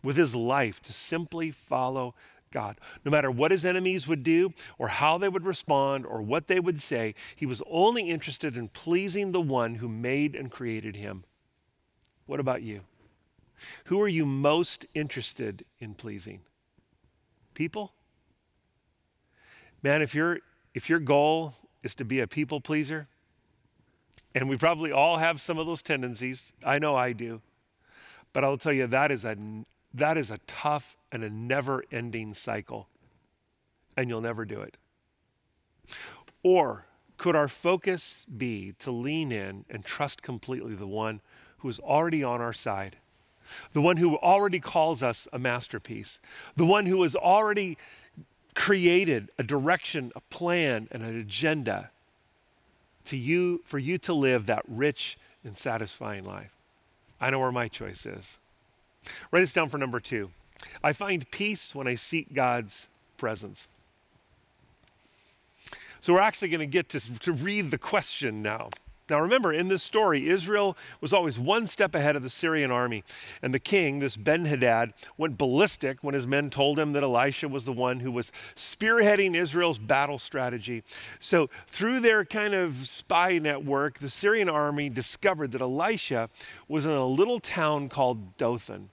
with 0.03 0.19
his 0.19 0.37
life 0.37 0.83
to 0.83 0.93
simply 0.93 1.51
follow 1.51 2.15
God. 2.51 2.79
No 3.03 3.11
matter 3.11 3.31
what 3.31 3.51
his 3.51 3.65
enemies 3.65 4.07
would 4.07 4.23
do, 4.23 4.53
or 4.79 4.89
how 4.89 5.17
they 5.17 5.31
would 5.31 5.47
respond, 5.47 6.05
or 6.05 6.21
what 6.21 6.49
they 6.49 6.61
would 6.61 6.83
say, 6.83 7.15
he 7.35 7.47
was 7.47 7.63
only 7.67 8.11
interested 8.11 8.59
in 8.59 8.69
pleasing 8.69 9.33
the 9.33 9.41
one 9.41 9.77
who 9.77 9.89
made 9.89 10.35
and 10.35 10.51
created 10.51 10.97
him. 10.97 11.25
What 12.27 12.41
about 12.41 12.61
you? 12.61 12.83
Who 13.85 14.01
are 14.03 14.09
you 14.09 14.27
most 14.27 14.87
interested 14.95 15.65
in 15.79 15.95
pleasing? 15.95 16.41
People? 17.55 17.93
Man, 19.83 20.03
if 20.03 20.15
your 20.15 20.41
if 20.75 20.91
your 20.91 20.99
goal 20.99 21.55
is 21.83 21.95
to 21.95 22.05
be 22.05 22.21
a 22.21 22.27
people 22.27 22.61
pleaser, 22.61 23.09
and 24.35 24.49
we 24.49 24.57
probably 24.57 24.93
all 24.93 25.19
have 25.19 25.41
some 25.41 25.59
of 25.59 25.67
those 25.67 25.83
tendencies, 25.83 26.53
I 26.65 26.79
know 26.79 26.95
I 26.95 27.13
do. 27.13 27.41
But 28.33 28.45
I'll 28.45 28.59
tell 28.59 28.73
you 28.73 28.87
that 28.87 29.11
is 29.11 29.25
a 29.25 29.37
that 29.95 30.19
is 30.19 30.31
a 30.31 30.39
tough 30.47 30.97
and 31.11 31.25
a 31.25 31.31
never-ending 31.31 32.35
cycle. 32.35 32.89
And 33.97 34.11
you'll 34.11 34.21
never 34.21 34.45
do 34.45 34.61
it. 34.61 34.77
Or 36.43 36.85
could 37.17 37.35
our 37.35 37.49
focus 37.49 38.27
be 38.27 38.75
to 38.81 38.91
lean 38.91 39.33
in 39.33 39.65
and 39.71 39.83
trust 39.83 40.23
completely 40.23 40.75
the 40.75 40.87
one 40.87 41.23
who 41.59 41.69
is 41.71 41.79
already 41.79 42.23
on 42.23 42.43
our 42.43 42.53
side? 42.53 42.99
The 43.73 43.81
one 43.81 43.97
who 43.97 44.17
already 44.19 44.61
calls 44.61 45.03
us 45.03 45.29
a 45.33 45.39
masterpiece, 45.39 46.21
the 46.57 46.67
one 46.67 46.87
who 46.87 47.03
has 47.03 47.15
already 47.15 47.77
created 48.55 49.31
a 49.39 49.43
direction, 49.43 50.13
a 50.17 50.21
plan, 50.21 50.89
and 50.91 51.03
an 51.03 51.19
agenda 51.19 51.91
to 53.05 53.17
you 53.17 53.63
for 53.65 53.79
you 53.79 53.99
to 53.99 54.13
live 54.13 54.47
that 54.47 54.65
rich 54.67 55.19
and 55.45 55.57
satisfying 55.57 56.25
life. 56.25 56.53
I 57.21 57.31
know 57.31 57.39
where 57.39 57.53
my 57.53 57.69
choice 57.69 58.05
is. 58.05 58.39
Write 59.31 59.41
this 59.41 59.53
down 59.53 59.69
for 59.69 59.79
number 59.79 60.01
two. 60.01 60.31
I 60.83 60.93
find 60.93 61.31
peace 61.31 61.75
when 61.75 61.87
I 61.87 61.95
seek 61.95 62.35
God's 62.35 62.89
presence. 63.17 63.69
So 66.01 66.15
we're 66.15 66.21
actually 66.21 66.49
going 66.49 66.61
to 66.61 66.67
get 66.67 66.89
to, 66.91 67.19
to 67.21 67.33
read 67.33 67.71
the 67.71 67.79
question 67.79 68.43
now. 68.43 68.71
Now, 69.09 69.21
remember, 69.21 69.53
in 69.53 69.69
this 69.69 69.85
story, 69.85 70.29
Israel 70.29 70.77
was 71.01 71.13
always 71.13 71.39
one 71.39 71.69
step 71.69 71.95
ahead 71.95 72.17
of 72.17 72.25
the 72.25 72.31
Syrian 72.31 72.73
army. 72.73 73.05
And 73.41 73.55
the 73.55 73.61
king, 73.61 74.01
this 74.01 74.17
Ben 74.17 74.47
Hadad, 74.47 74.95
went 75.17 75.39
ballistic 75.39 76.03
when 76.03 76.15
his 76.15 76.27
men 76.27 76.51
told 76.51 76.79
him 76.79 76.93
that 76.93 77.05
Elisha 77.05 77.49
was 77.49 77.65
the 77.65 77.73
one 77.73 78.01
who 78.01 78.11
was 78.11 78.33
spearheading 78.57 79.37
Israel's 79.37 79.79
battle 79.79 80.19
strategy. 80.19 80.83
So, 81.21 81.49
through 81.69 82.01
their 82.01 82.25
kind 82.25 82.53
of 82.53 82.89
spy 82.89 83.39
network, 83.39 84.01
the 84.01 84.11
Syrian 84.11 84.49
army 84.49 84.89
discovered 84.89 85.53
that 85.53 85.61
Elisha 85.61 86.29
was 86.67 86.85
in 86.85 86.93
a 86.93 87.07
little 87.07 87.39
town 87.39 87.89
called 87.89 88.37
Dothan. 88.37 88.91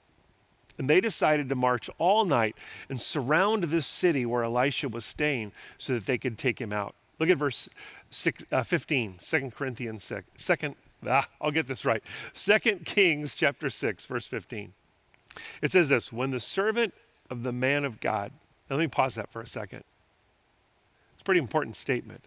And 0.77 0.89
they 0.89 1.01
decided 1.01 1.49
to 1.49 1.55
march 1.55 1.89
all 1.97 2.25
night 2.25 2.55
and 2.89 2.99
surround 3.01 3.65
this 3.65 3.85
city 3.85 4.25
where 4.25 4.43
Elisha 4.43 4.89
was 4.89 5.05
staying 5.05 5.51
so 5.77 5.93
that 5.93 6.05
they 6.05 6.17
could 6.17 6.37
take 6.37 6.59
him 6.59 6.73
out. 6.73 6.95
Look 7.19 7.29
at 7.29 7.37
verse 7.37 7.69
six, 8.13 8.43
uh, 8.51 8.63
15, 8.63 9.17
2 9.19 9.51
Corinthians 9.51 10.03
6. 10.03 10.27
Second, 10.37 10.75
ah, 11.07 11.27
I'll 11.41 11.51
get 11.51 11.67
this 11.67 11.85
right. 11.85 12.03
2 12.33 12.59
Kings 12.85 13.35
chapter 13.35 13.69
6, 13.69 14.05
verse 14.05 14.25
15. 14.25 14.73
It 15.61 15.71
says 15.71 15.89
this 15.89 16.13
When 16.13 16.31
the 16.31 16.39
servant 16.39 16.93
of 17.29 17.43
the 17.43 17.51
man 17.51 17.85
of 17.85 17.99
God, 17.99 18.31
now 18.69 18.77
let 18.77 18.83
me 18.83 18.87
pause 18.87 19.15
that 19.15 19.31
for 19.31 19.41
a 19.41 19.47
second. 19.47 19.83
It's 21.13 21.21
a 21.21 21.25
pretty 21.25 21.39
important 21.39 21.75
statement. 21.75 22.25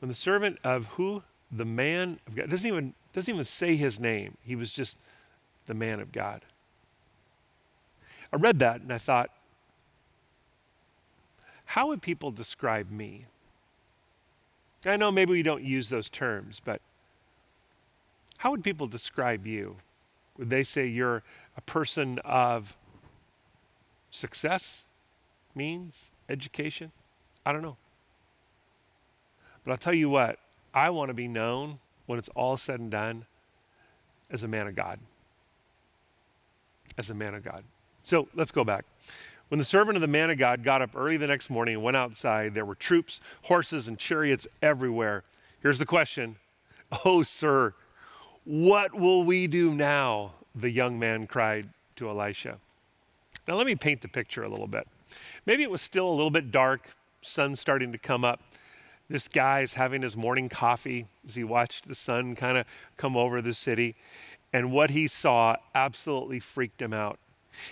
When 0.00 0.08
the 0.08 0.14
servant 0.14 0.58
of 0.64 0.86
who? 0.86 1.22
The 1.50 1.64
man 1.64 2.18
of 2.26 2.36
God. 2.36 2.50
Doesn't 2.50 2.66
even, 2.66 2.94
doesn't 3.12 3.32
even 3.32 3.44
say 3.44 3.76
his 3.76 4.00
name. 4.00 4.36
He 4.42 4.56
was 4.56 4.70
just 4.72 4.98
the 5.66 5.74
man 5.74 6.00
of 6.00 6.12
God. 6.12 6.42
I 8.32 8.36
read 8.36 8.58
that 8.58 8.80
and 8.80 8.92
I 8.92 8.98
thought, 8.98 9.30
how 11.66 11.88
would 11.88 12.02
people 12.02 12.30
describe 12.30 12.90
me? 12.90 13.26
I 14.86 14.96
know 14.96 15.10
maybe 15.10 15.32
we 15.32 15.42
don't 15.42 15.62
use 15.62 15.88
those 15.88 16.10
terms, 16.10 16.60
but 16.64 16.80
how 18.38 18.50
would 18.50 18.62
people 18.62 18.86
describe 18.86 19.46
you? 19.46 19.76
Would 20.36 20.50
they 20.50 20.64
say 20.64 20.86
you're 20.86 21.22
a 21.56 21.60
person 21.62 22.18
of 22.24 22.76
success, 24.10 24.86
means, 25.54 26.10
education? 26.28 26.92
I 27.46 27.52
don't 27.52 27.62
know. 27.62 27.76
But 29.64 29.72
I'll 29.72 29.78
tell 29.78 29.94
you 29.94 30.10
what, 30.10 30.38
I 30.74 30.90
want 30.90 31.08
to 31.08 31.14
be 31.14 31.28
known 31.28 31.78
when 32.06 32.18
it's 32.18 32.28
all 32.30 32.56
said 32.56 32.80
and 32.80 32.90
done 32.90 33.26
as 34.30 34.44
a 34.44 34.48
man 34.48 34.66
of 34.66 34.74
God. 34.74 34.98
As 36.98 37.10
a 37.10 37.14
man 37.14 37.34
of 37.34 37.42
God. 37.42 37.62
So 38.02 38.28
let's 38.34 38.52
go 38.52 38.64
back. 38.64 38.84
When 39.54 39.60
the 39.60 39.64
servant 39.64 39.96
of 39.96 40.00
the 40.00 40.08
man 40.08 40.30
of 40.30 40.38
God 40.38 40.64
got 40.64 40.82
up 40.82 40.96
early 40.96 41.16
the 41.16 41.28
next 41.28 41.48
morning 41.48 41.76
and 41.76 41.84
went 41.84 41.96
outside, 41.96 42.54
there 42.54 42.64
were 42.64 42.74
troops, 42.74 43.20
horses, 43.42 43.86
and 43.86 43.96
chariots 43.96 44.48
everywhere. 44.60 45.22
Here's 45.62 45.78
the 45.78 45.86
question 45.86 46.34
Oh, 47.04 47.22
sir, 47.22 47.72
what 48.42 48.94
will 48.94 49.22
we 49.22 49.46
do 49.46 49.72
now? 49.72 50.32
The 50.56 50.70
young 50.70 50.98
man 50.98 51.28
cried 51.28 51.68
to 51.94 52.08
Elisha. 52.08 52.58
Now, 53.46 53.54
let 53.54 53.66
me 53.66 53.76
paint 53.76 54.00
the 54.00 54.08
picture 54.08 54.42
a 54.42 54.48
little 54.48 54.66
bit. 54.66 54.88
Maybe 55.46 55.62
it 55.62 55.70
was 55.70 55.82
still 55.82 56.08
a 56.08 56.16
little 56.16 56.32
bit 56.32 56.50
dark, 56.50 56.96
sun 57.22 57.54
starting 57.54 57.92
to 57.92 57.98
come 57.98 58.24
up. 58.24 58.40
This 59.08 59.28
guy 59.28 59.60
is 59.60 59.74
having 59.74 60.02
his 60.02 60.16
morning 60.16 60.48
coffee 60.48 61.06
as 61.24 61.36
he 61.36 61.44
watched 61.44 61.86
the 61.86 61.94
sun 61.94 62.34
kind 62.34 62.58
of 62.58 62.66
come 62.96 63.16
over 63.16 63.40
the 63.40 63.54
city. 63.54 63.94
And 64.52 64.72
what 64.72 64.90
he 64.90 65.06
saw 65.06 65.54
absolutely 65.76 66.40
freaked 66.40 66.82
him 66.82 66.92
out. 66.92 67.20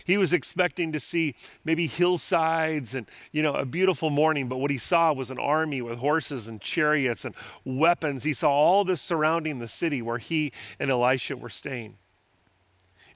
He 0.05 0.17
was 0.17 0.33
expecting 0.33 0.93
to 0.93 1.01
see 1.01 1.35
maybe 1.65 1.87
hillsides 1.87 2.95
and, 2.95 3.07
you 3.33 3.43
know, 3.43 3.55
a 3.55 3.65
beautiful 3.65 4.11
morning, 4.11 4.49
but 4.49 4.59
what 4.59 4.71
he 4.71 4.79
saw 4.79 5.13
was 5.13 5.31
an 5.31 5.39
army 5.39 5.83
with 5.83 5.99
horses 5.99 6.49
and 6.49 6.61
chariots 6.61 7.25
and 7.25 7.35
weapons. 7.65 8.25
He 8.25 8.33
saw 8.33 8.51
all 8.51 8.85
this 8.85 9.01
surrounding 9.01 9.59
the 9.59 9.69
city 9.69 10.03
where 10.03 10.19
he 10.19 10.53
and 10.79 10.91
Elisha 10.91 11.37
were 11.37 11.49
staying. 11.49 11.97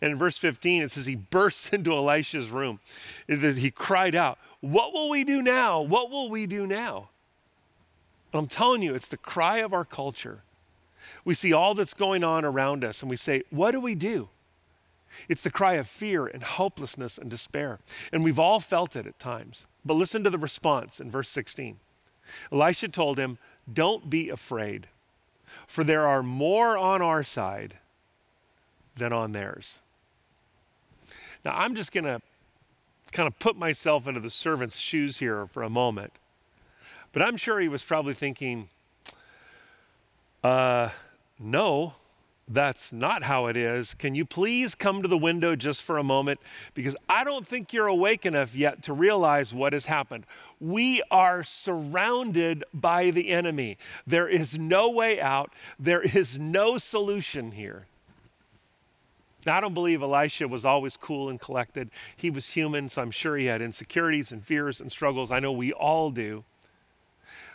And 0.01 0.13
in 0.13 0.19
verse 0.19 0.37
15, 0.39 0.83
it 0.83 0.91
says 0.91 1.07
he 1.07 1.15
bursts 1.31 1.71
into 1.71 1.93
Elisha's 1.93 2.51
room. 2.51 2.81
He 3.27 3.71
cried 3.71 4.15
out, 4.15 4.39
What 4.61 4.93
will 4.93 5.09
we 5.09 5.25
do 5.25 5.43
now? 5.43 5.81
What 5.81 6.11
will 6.11 6.31
we 6.31 6.47
do 6.47 6.67
now? 6.67 7.11
And 8.33 8.41
I'm 8.41 8.49
telling 8.49 8.83
you, 8.83 8.95
it's 8.95 9.09
the 9.09 9.17
cry 9.17 9.59
of 9.59 9.73
our 9.73 9.85
culture. 9.85 10.43
We 11.25 11.35
see 11.35 11.53
all 11.53 11.75
that's 11.75 11.95
going 11.95 12.25
on 12.25 12.45
around 12.45 12.85
us 12.85 13.03
and 13.03 13.11
we 13.11 13.17
say, 13.17 13.43
What 13.51 13.71
do 13.71 13.81
we 13.81 13.95
do? 13.95 14.29
It's 15.29 15.43
the 15.43 15.51
cry 15.51 15.75
of 15.75 15.89
fear 15.89 16.27
and 16.27 16.43
hopelessness 16.43 17.19
and 17.19 17.31
despair. 17.31 17.79
And 18.13 18.25
we've 18.25 18.39
all 18.39 18.61
felt 18.61 18.97
it 18.97 19.07
at 19.07 19.19
times. 19.19 19.67
But 19.85 19.95
listen 19.95 20.25
to 20.25 20.31
the 20.31 20.39
response 20.39 21.01
in 21.01 21.11
verse 21.11 21.29
16. 21.29 21.79
Elisha 22.53 22.89
told 22.89 23.19
him, 23.19 23.39
Don't 23.73 24.11
be 24.11 24.31
afraid, 24.31 24.89
for 25.67 25.85
there 25.85 26.07
are 26.07 26.23
more 26.23 26.77
on 26.77 27.03
our 27.03 27.23
side 27.23 27.79
than 28.97 29.13
on 29.13 29.33
theirs. 29.33 29.79
Now, 31.45 31.53
I'm 31.57 31.75
just 31.75 31.93
going 31.93 32.05
to 32.05 32.21
kind 33.13 33.27
of 33.27 33.39
put 33.39 33.57
myself 33.57 34.09
into 34.09 34.21
the 34.21 34.31
servant's 34.31 34.79
shoes 34.79 35.19
here 35.19 35.47
for 35.47 35.63
a 35.63 35.71
moment. 35.71 36.13
But 37.13 37.23
I'm 37.23 37.37
sure 37.37 37.61
he 37.61 37.69
was 37.69 37.83
probably 37.83 38.15
thinking, 38.15 38.69
uh, 40.43 40.91
no, 41.39 41.95
that's 42.49 42.93
not 42.93 43.25
how 43.25 43.47
it 43.47 43.57
is. 43.57 43.95
Can 43.95 44.15
you 44.15 44.25
please 44.25 44.77
come 44.77 45.03
to 45.03 45.09
the 45.09 45.19
window 45.19 45.57
just 45.57 45.83
for 45.83 45.99
a 45.99 46.05
moment? 46.05 46.39
Because 46.75 46.95
I 47.09 47.25
don't 47.25 47.45
think 47.47 47.73
you're 47.73 47.89
awake 47.89 48.25
enough 48.25 48.55
yet 48.55 48.83
to 48.85 48.93
realize 48.93 49.53
what 49.53 49.73
has 49.73 49.87
happened. 49.87 50.27
We 50.61 51.03
are 51.11 51.43
surrounded 51.43 52.63
by 52.73 53.11
the 53.11 53.31
enemy. 53.31 53.79
There 54.07 54.29
is 54.29 54.59
no 54.59 54.89
way 54.91 55.21
out, 55.21 55.53
there 55.79 56.03
is 56.03 56.39
no 56.39 56.79
solution 56.79 57.51
here. 57.53 57.87
Now, 59.45 59.59
I 59.59 59.61
don't 59.61 59.75
believe 59.75 60.03
Elisha 60.03 60.49
was 60.49 60.65
always 60.65 60.97
cool 60.97 61.29
and 61.29 61.41
collected. 61.41 61.91
He 62.17 62.31
was 62.31 62.51
human, 62.51 62.89
so 62.89 63.03
I'm 63.03 63.13
sure 63.13 63.37
he 63.37 63.47
had 63.47 63.63
insecurities 63.63 64.33
and 64.33 64.45
fears 64.45 64.81
and 64.81 64.91
struggles. 64.91 65.31
I 65.31 65.39
know 65.39 65.53
we 65.53 65.73
all 65.73 66.11
do. 66.11 66.45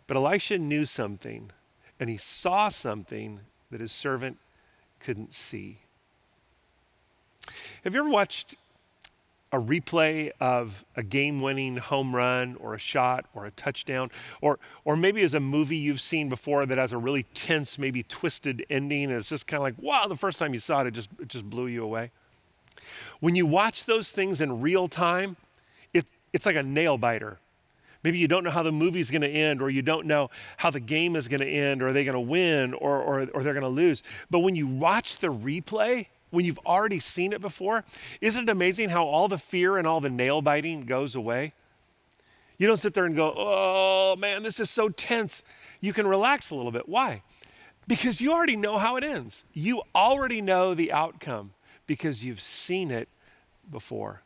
But 0.08 0.16
Elisha 0.16 0.58
knew 0.58 0.86
something, 0.86 1.52
and 2.00 2.10
he 2.10 2.16
saw 2.16 2.70
something 2.70 3.42
that 3.72 3.82
his 3.82 3.92
servant 3.92 4.38
couldn't 5.04 5.34
see. 5.34 5.80
Have 7.84 7.94
you 7.94 8.02
ever 8.02 8.10
watched 8.10 8.56
a 9.52 9.60
replay 9.60 10.32
of 10.40 10.86
a 10.96 11.04
game 11.04 11.42
winning 11.42 11.76
home 11.76 12.16
run 12.16 12.56
or 12.60 12.74
a 12.74 12.80
shot 12.80 13.26
or 13.34 13.46
a 13.46 13.52
touchdown, 13.52 14.10
or, 14.40 14.60
or 14.86 14.96
maybe 14.96 15.22
as 15.24 15.34
a 15.34 15.40
movie 15.40 15.76
you've 15.76 16.00
seen 16.00 16.30
before 16.30 16.66
that 16.66 16.78
has 16.78 16.94
a 16.94 16.98
really 16.98 17.24
tense, 17.34 17.78
maybe 17.78 18.04
twisted 18.04 18.66
ending, 18.70 19.06
and 19.06 19.14
it's 19.14 19.28
just 19.28 19.48
kind 19.48 19.60
of 19.60 19.64
like, 19.64 19.76
wow, 19.78 20.08
the 20.08 20.16
first 20.16 20.40
time 20.40 20.54
you 20.54 20.60
saw 20.60 20.82
it, 20.82 20.88
it 20.88 20.92
just, 20.92 21.10
it 21.20 21.28
just 21.28 21.50
blew 21.50 21.68
you 21.68 21.84
away. 21.84 22.12
When 23.20 23.36
you 23.36 23.46
watch 23.46 23.86
those 23.86 24.12
things 24.12 24.40
in 24.40 24.62
real 24.62 24.88
time, 24.88 25.36
it, 25.94 26.06
it's 26.32 26.46
like 26.46 26.56
a 26.56 26.64
nail 26.64 26.98
biter. 26.98 27.40
Maybe 28.04 28.18
you 28.18 28.28
don't 28.28 28.44
know 28.44 28.50
how 28.50 28.64
the 28.64 28.72
movie's 28.72 29.12
going 29.12 29.22
to 29.22 29.30
end, 29.30 29.62
or 29.62 29.70
you 29.70 29.82
don't 29.82 30.08
know 30.08 30.30
how 30.58 30.72
the 30.72 30.80
game 30.80 31.16
is 31.16 31.28
going 31.28 31.42
to 31.42 31.48
end, 31.48 31.82
or 31.82 31.90
are 31.90 31.94
they 31.94 32.04
going 32.04 32.14
to 32.14 32.20
win, 32.20 32.74
or, 32.74 33.00
or, 33.00 33.28
or 33.34 33.44
they're 33.44 33.54
going 33.54 33.62
to 33.64 33.70
lose. 33.70 34.02
But 34.30 34.40
when 34.40 34.56
you 34.56 34.68
watch 34.68 35.20
the 35.20 35.28
replay, 35.28 36.08
when 36.32 36.46
you've 36.46 36.60
already 36.60 37.00
seen 37.00 37.34
it 37.34 37.42
before, 37.42 37.84
isn't 38.22 38.50
it 38.50 38.52
amazing 38.52 38.90
how 38.90 39.06
all 39.06 39.28
the 39.28 39.38
fear 39.38 39.78
and 39.78 39.86
all 39.86 40.02
the 40.02 40.10
nail 40.10 40.42
biting 40.42 40.86
goes 40.86 41.16
away? 41.16 41.54
You 42.58 42.68
don't 42.68 42.78
sit 42.78 42.94
there 42.94 43.06
and 43.06 43.16
go, 43.16 43.34
oh 43.36 44.16
man, 44.18 44.44
this 44.44 44.60
is 44.60 44.70
so 44.70 44.90
tense. 44.90 45.44
You 45.80 45.94
can 45.94 46.08
relax 46.08 46.52
a 46.52 46.56
little 46.56 46.72
bit. 46.72 46.88
Why? 46.88 47.24
Because 47.88 48.22
you 48.22 48.32
already 48.32 48.56
know 48.56 48.78
how 48.78 48.96
it 48.98 49.04
ends. 49.04 49.44
You 49.54 49.82
already 49.96 50.42
know 50.42 50.74
the 50.74 50.92
outcome 50.92 51.54
because 51.88 52.24
you've 52.24 52.42
seen 52.42 52.92
it 52.92 53.10
before. 53.70 54.22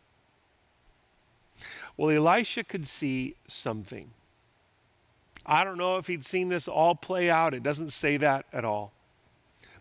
Well, 1.98 2.10
Elisha 2.10 2.64
could 2.64 2.88
see 2.88 3.36
something. 3.48 4.12
I 5.46 5.64
don't 5.64 5.78
know 5.78 5.98
if 5.98 6.08
he'd 6.08 6.26
seen 6.26 6.50
this 6.50 6.68
all 6.68 6.96
play 6.96 7.30
out. 7.30 7.54
It 7.54 7.64
doesn't 7.64 7.92
say 7.92 8.18
that 8.18 8.46
at 8.52 8.66
all. 8.66 8.92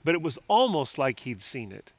But 0.04 0.14
it 0.14 0.22
was 0.22 0.38
almost 0.46 0.98
like 0.98 1.20
he'd 1.20 1.40
seen 1.40 1.72
it. 1.72 1.92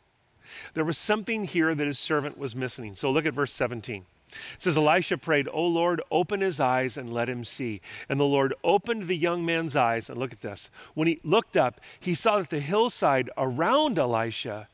There 0.76 0.86
was 0.86 0.98
something 0.98 1.46
here 1.46 1.74
that 1.74 1.88
his 1.88 1.98
servant 1.98 2.38
was 2.38 2.56
missing. 2.56 2.96
So 2.96 3.10
look 3.10 3.26
at 3.26 3.34
verse 3.34 3.52
17. 3.52 4.06
It 4.30 4.62
says, 4.62 4.78
Elisha 4.78 5.18
prayed, 5.18 5.48
O 5.52 5.66
Lord, 5.66 6.02
open 6.12 6.42
his 6.42 6.60
eyes 6.60 6.98
and 6.98 7.14
let 7.14 7.30
him 7.30 7.44
see. 7.44 7.82
And 8.08 8.20
the 8.20 8.26
Lord 8.26 8.54
opened 8.64 9.08
the 9.08 9.18
young 9.18 9.46
man's 9.46 9.76
eyes. 9.76 10.10
And 10.10 10.20
look 10.20 10.32
at 10.32 10.42
this. 10.42 10.70
When 10.94 11.08
he 11.08 11.20
looked 11.24 11.58
up, 11.58 11.82
he 12.00 12.14
saw 12.14 12.38
that 12.38 12.50
the 12.50 12.60
hillside 12.60 13.30
around 13.38 13.98
Elisha 13.98 14.68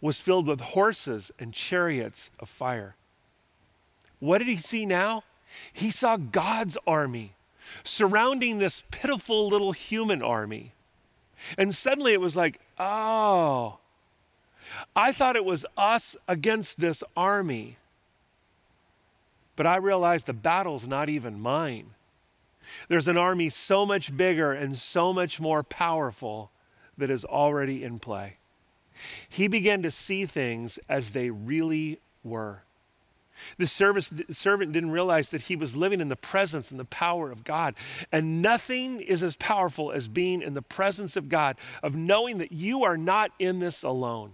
was 0.00 0.20
filled 0.20 0.46
with 0.46 0.60
horses 0.60 1.30
and 1.38 1.52
chariots 1.52 2.30
of 2.40 2.48
fire. 2.48 2.96
What 4.20 4.38
did 4.38 4.48
he 4.48 4.56
see 4.56 4.86
now? 4.86 5.24
He 5.72 5.90
saw 5.90 6.16
God's 6.16 6.78
army 6.86 7.32
surrounding 7.82 8.58
this 8.58 8.84
pitiful 8.90 9.48
little 9.48 9.72
human 9.72 10.22
army. 10.22 10.72
And 11.56 11.74
suddenly 11.74 12.12
it 12.12 12.20
was 12.20 12.36
like, 12.36 12.60
oh, 12.78 13.78
I 14.94 15.12
thought 15.12 15.36
it 15.36 15.44
was 15.44 15.66
us 15.76 16.16
against 16.28 16.80
this 16.80 17.02
army. 17.16 17.76
But 19.56 19.66
I 19.66 19.76
realized 19.76 20.26
the 20.26 20.32
battle's 20.32 20.86
not 20.86 21.08
even 21.08 21.40
mine. 21.40 21.90
There's 22.88 23.08
an 23.08 23.16
army 23.16 23.48
so 23.48 23.84
much 23.84 24.16
bigger 24.16 24.52
and 24.52 24.76
so 24.76 25.12
much 25.12 25.40
more 25.40 25.62
powerful 25.62 26.50
that 26.96 27.10
is 27.10 27.24
already 27.24 27.82
in 27.82 27.98
play. 27.98 28.36
He 29.28 29.48
began 29.48 29.82
to 29.82 29.90
see 29.90 30.26
things 30.26 30.78
as 30.88 31.10
they 31.10 31.30
really 31.30 32.00
were. 32.22 32.62
The 33.58 33.66
servant 33.66 34.72
didn't 34.72 34.90
realize 34.90 35.30
that 35.30 35.42
he 35.42 35.56
was 35.56 35.76
living 35.76 36.00
in 36.00 36.08
the 36.08 36.16
presence 36.16 36.70
and 36.70 36.78
the 36.78 36.84
power 36.84 37.30
of 37.30 37.44
God. 37.44 37.74
And 38.10 38.42
nothing 38.42 39.00
is 39.00 39.22
as 39.22 39.36
powerful 39.36 39.92
as 39.92 40.08
being 40.08 40.42
in 40.42 40.54
the 40.54 40.62
presence 40.62 41.16
of 41.16 41.28
God, 41.28 41.56
of 41.82 41.94
knowing 41.94 42.38
that 42.38 42.52
you 42.52 42.84
are 42.84 42.96
not 42.96 43.32
in 43.38 43.58
this 43.58 43.82
alone. 43.82 44.32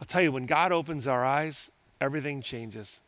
I'll 0.00 0.06
tell 0.06 0.22
you, 0.22 0.32
when 0.32 0.46
God 0.46 0.72
opens 0.72 1.06
our 1.06 1.24
eyes, 1.24 1.70
everything 2.00 2.42
changes. 2.42 3.00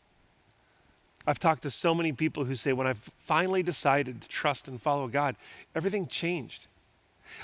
I've 1.27 1.41
talked 1.41 1.65
to 1.65 1.71
so 1.71 1.95
many 1.95 2.13
people 2.13 2.45
who 2.45 2.55
say, 2.55 2.73
when 2.73 2.87
I've 2.87 3.11
finally 3.19 3.63
decided 3.63 4.23
to 4.23 4.29
trust 4.29 4.69
and 4.69 4.81
follow 4.81 5.09
God, 5.09 5.35
everything 5.75 6.07
changed. 6.07 6.69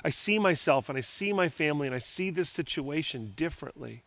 I 0.05 0.11
see 0.11 0.39
myself 0.39 0.89
and 0.89 0.97
I 0.97 1.01
see 1.01 1.33
my 1.33 1.49
family 1.49 1.89
and 1.89 1.95
I 1.95 1.99
see 1.99 2.31
this 2.31 2.49
situation 2.49 3.33
differently. 3.37 4.05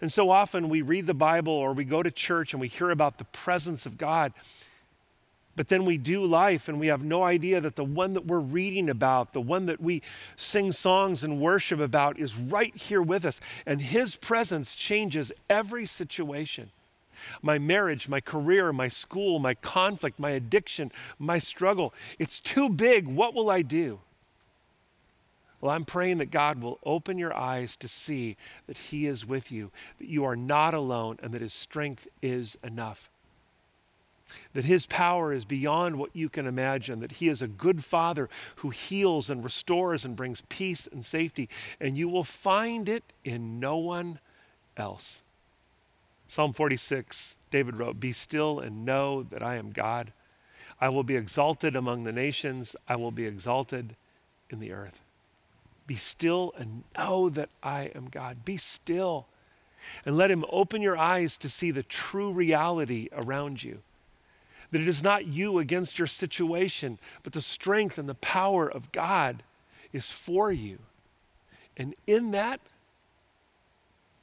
And 0.00 0.12
so 0.12 0.30
often 0.30 0.68
we 0.68 0.82
read 0.82 1.06
the 1.06 1.14
Bible 1.14 1.52
or 1.52 1.72
we 1.72 1.84
go 1.84 2.02
to 2.02 2.10
church 2.10 2.52
and 2.52 2.60
we 2.60 2.68
hear 2.68 2.90
about 2.90 3.18
the 3.18 3.24
presence 3.24 3.86
of 3.86 3.98
God. 3.98 4.32
But 5.56 5.68
then 5.68 5.84
we 5.84 5.98
do 5.98 6.24
life 6.24 6.68
and 6.68 6.78
we 6.78 6.86
have 6.86 7.02
no 7.02 7.24
idea 7.24 7.60
that 7.60 7.74
the 7.74 7.84
one 7.84 8.12
that 8.12 8.26
we're 8.26 8.38
reading 8.38 8.88
about, 8.88 9.32
the 9.32 9.40
one 9.40 9.66
that 9.66 9.80
we 9.80 10.02
sing 10.36 10.70
songs 10.70 11.24
and 11.24 11.40
worship 11.40 11.80
about, 11.80 12.16
is 12.16 12.36
right 12.36 12.76
here 12.76 13.02
with 13.02 13.24
us. 13.24 13.40
And 13.66 13.82
His 13.82 14.14
presence 14.14 14.76
changes 14.76 15.32
every 15.50 15.84
situation 15.84 16.70
my 17.42 17.58
marriage, 17.58 18.08
my 18.08 18.20
career, 18.20 18.72
my 18.72 18.86
school, 18.86 19.40
my 19.40 19.54
conflict, 19.54 20.20
my 20.20 20.30
addiction, 20.30 20.92
my 21.18 21.40
struggle. 21.40 21.92
It's 22.18 22.38
too 22.38 22.68
big. 22.68 23.08
What 23.08 23.34
will 23.34 23.50
I 23.50 23.62
do? 23.62 23.98
Well, 25.60 25.72
I'm 25.72 25.84
praying 25.84 26.18
that 26.18 26.30
God 26.30 26.60
will 26.60 26.78
open 26.84 27.18
your 27.18 27.36
eyes 27.36 27.76
to 27.76 27.88
see 27.88 28.36
that 28.66 28.76
He 28.76 29.06
is 29.06 29.26
with 29.26 29.50
you, 29.50 29.70
that 29.98 30.08
you 30.08 30.24
are 30.24 30.36
not 30.36 30.72
alone, 30.72 31.18
and 31.22 31.32
that 31.34 31.42
His 31.42 31.52
strength 31.52 32.06
is 32.22 32.56
enough. 32.62 33.10
That 34.52 34.64
His 34.64 34.86
power 34.86 35.32
is 35.32 35.44
beyond 35.44 35.96
what 35.96 36.14
you 36.14 36.28
can 36.28 36.46
imagine, 36.46 37.00
that 37.00 37.12
He 37.12 37.28
is 37.28 37.42
a 37.42 37.48
good 37.48 37.84
Father 37.84 38.28
who 38.56 38.70
heals 38.70 39.30
and 39.30 39.42
restores 39.42 40.04
and 40.04 40.14
brings 40.14 40.42
peace 40.48 40.86
and 40.86 41.04
safety, 41.04 41.48
and 41.80 41.98
you 41.98 42.08
will 42.08 42.24
find 42.24 42.88
it 42.88 43.02
in 43.24 43.58
no 43.58 43.78
one 43.78 44.20
else. 44.76 45.22
Psalm 46.28 46.52
46, 46.52 47.36
David 47.50 47.78
wrote, 47.78 47.98
Be 47.98 48.12
still 48.12 48.60
and 48.60 48.84
know 48.84 49.24
that 49.24 49.42
I 49.42 49.56
am 49.56 49.72
God. 49.72 50.12
I 50.80 50.90
will 50.90 51.02
be 51.02 51.16
exalted 51.16 51.74
among 51.74 52.04
the 52.04 52.12
nations, 52.12 52.76
I 52.86 52.94
will 52.94 53.10
be 53.10 53.26
exalted 53.26 53.96
in 54.50 54.60
the 54.60 54.70
earth. 54.70 55.00
Be 55.88 55.96
still 55.96 56.52
and 56.58 56.84
know 56.96 57.30
that 57.30 57.48
I 57.62 57.90
am 57.94 58.08
God. 58.10 58.44
Be 58.44 58.58
still 58.58 59.26
and 60.04 60.18
let 60.18 60.30
Him 60.30 60.44
open 60.50 60.82
your 60.82 60.98
eyes 60.98 61.38
to 61.38 61.48
see 61.48 61.70
the 61.70 61.82
true 61.82 62.30
reality 62.30 63.08
around 63.12 63.64
you. 63.64 63.80
That 64.70 64.82
it 64.82 64.86
is 64.86 65.02
not 65.02 65.26
you 65.26 65.58
against 65.58 65.98
your 65.98 66.06
situation, 66.06 66.98
but 67.22 67.32
the 67.32 67.40
strength 67.40 67.96
and 67.96 68.06
the 68.06 68.14
power 68.14 68.70
of 68.70 68.92
God 68.92 69.42
is 69.90 70.10
for 70.10 70.52
you. 70.52 70.78
And 71.74 71.94
in 72.06 72.32
that, 72.32 72.60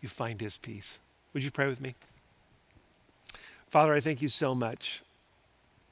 you 0.01 0.07
find 0.07 0.39
His 0.39 0.57
peace. 0.57 0.99
Would 1.33 1.43
you 1.43 1.49
pray 1.49 1.67
with 1.67 1.81
me? 1.81 1.95
Father, 3.69 3.95
I 3.95 4.01
thank 4.01 4.21
you 4.21 4.27
so 4.27 4.53
much 4.53 5.01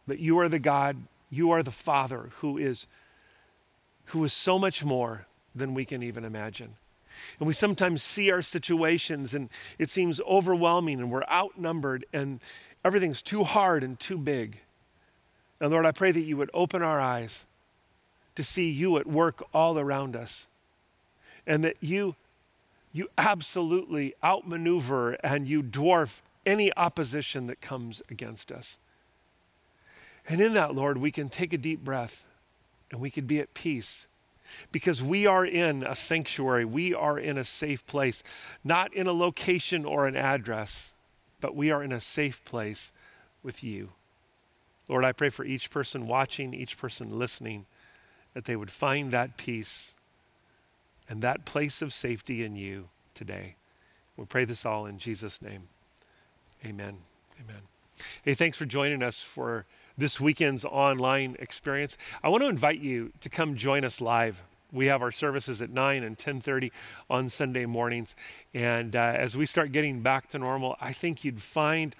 that 0.05 0.19
you 0.19 0.37
are 0.37 0.49
the 0.49 0.59
God, 0.59 0.97
you 1.31 1.49
are 1.49 1.63
the 1.63 1.71
Father 1.71 2.29
who 2.37 2.59
is 2.59 2.85
who 4.07 4.23
is 4.23 4.33
so 4.33 4.59
much 4.59 4.85
more 4.85 5.25
than 5.55 5.73
we 5.73 5.85
can 5.85 6.03
even 6.03 6.25
imagine. 6.25 6.75
And 7.39 7.47
we 7.47 7.53
sometimes 7.53 8.01
see 8.01 8.31
our 8.31 8.41
situations 8.41 9.33
and 9.33 9.49
it 9.77 9.89
seems 9.89 10.19
overwhelming 10.21 10.99
and 10.99 11.11
we're 11.11 11.23
outnumbered 11.31 12.05
and 12.11 12.39
everything's 12.83 13.21
too 13.21 13.43
hard 13.43 13.83
and 13.83 13.99
too 13.99 14.17
big. 14.17 14.59
And 15.59 15.71
Lord, 15.71 15.85
I 15.85 15.91
pray 15.91 16.11
that 16.11 16.21
you 16.21 16.37
would 16.37 16.49
open 16.53 16.81
our 16.81 16.99
eyes 16.99 17.45
to 18.35 18.43
see 18.43 18.69
you 18.69 18.97
at 18.97 19.05
work 19.05 19.43
all 19.53 19.77
around 19.77 20.15
us 20.15 20.47
and 21.45 21.63
that 21.63 21.77
you 21.81 22.15
you 22.95 23.09
absolutely 23.17 24.13
outmaneuver 24.23 25.13
and 25.23 25.47
you 25.47 25.63
dwarf 25.63 26.21
any 26.45 26.71
opposition 26.77 27.47
that 27.47 27.59
comes 27.59 28.03
against 28.07 28.51
us. 28.51 28.77
And 30.27 30.39
in 30.39 30.53
that, 30.53 30.75
Lord, 30.75 30.99
we 30.99 31.11
can 31.11 31.27
take 31.27 31.53
a 31.53 31.57
deep 31.57 31.83
breath 31.83 32.23
and 32.91 33.01
we 33.01 33.09
can 33.09 33.25
be 33.25 33.39
at 33.39 33.55
peace 33.55 34.05
because 34.71 35.01
we 35.01 35.25
are 35.25 35.45
in 35.45 35.83
a 35.83 35.95
sanctuary, 35.95 36.65
we 36.65 36.93
are 36.93 37.17
in 37.17 37.37
a 37.37 37.43
safe 37.43 37.85
place, 37.85 38.23
not 38.63 38.93
in 38.93 39.07
a 39.07 39.13
location 39.13 39.85
or 39.85 40.07
an 40.07 40.15
address, 40.15 40.93
but 41.41 41.55
we 41.55 41.71
are 41.71 41.83
in 41.83 41.91
a 41.91 42.01
safe 42.01 42.43
place 42.45 42.91
with 43.41 43.63
you. 43.63 43.89
Lord, 44.89 45.05
I 45.05 45.11
pray 45.11 45.29
for 45.29 45.45
each 45.45 45.69
person 45.69 46.07
watching, 46.07 46.53
each 46.53 46.77
person 46.77 47.17
listening, 47.17 47.65
that 48.33 48.45
they 48.45 48.55
would 48.55 48.71
find 48.71 49.11
that 49.11 49.37
peace 49.37 49.93
and 51.07 51.21
that 51.21 51.45
place 51.45 51.81
of 51.81 51.93
safety 51.93 52.43
in 52.43 52.55
you 52.55 52.89
today. 53.13 53.55
We 54.17 54.25
pray 54.25 54.45
this 54.45 54.65
all 54.65 54.85
in 54.85 54.99
Jesus' 54.99 55.41
name. 55.41 55.69
Amen. 56.65 56.97
Amen. 57.41 57.61
Hey, 58.23 58.33
thanks 58.33 58.57
for 58.57 58.65
joining 58.65 59.03
us 59.03 59.21
for 59.21 59.65
this 59.97 60.19
weekend's 60.19 60.65
online 60.65 61.35
experience. 61.39 61.97
I 62.23 62.29
want 62.29 62.43
to 62.43 62.49
invite 62.49 62.79
you 62.79 63.11
to 63.21 63.29
come 63.29 63.55
join 63.55 63.83
us 63.83 64.01
live. 64.01 64.43
We 64.71 64.87
have 64.87 65.01
our 65.01 65.11
services 65.11 65.61
at 65.61 65.69
9 65.69 66.03
and 66.03 66.17
10:30 66.17 66.71
on 67.09 67.29
Sunday 67.29 67.65
mornings. 67.65 68.15
And 68.53 68.95
uh, 68.95 69.13
as 69.15 69.37
we 69.37 69.45
start 69.45 69.71
getting 69.71 70.01
back 70.01 70.29
to 70.29 70.39
normal, 70.39 70.75
I 70.81 70.93
think 70.93 71.23
you'd 71.23 71.41
find 71.41 71.95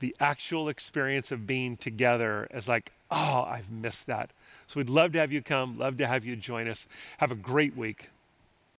the 0.00 0.14
actual 0.20 0.68
experience 0.68 1.32
of 1.32 1.46
being 1.46 1.76
together 1.76 2.48
as 2.50 2.68
like, 2.68 2.92
oh, 3.10 3.44
I've 3.48 3.70
missed 3.70 4.06
that. 4.06 4.30
So 4.66 4.80
we'd 4.80 4.90
love 4.90 5.12
to 5.12 5.18
have 5.18 5.32
you 5.32 5.42
come, 5.42 5.78
love 5.78 5.96
to 5.98 6.06
have 6.06 6.24
you 6.24 6.36
join 6.36 6.68
us. 6.68 6.86
Have 7.18 7.32
a 7.32 7.36
great 7.36 7.76
week. 7.76 8.10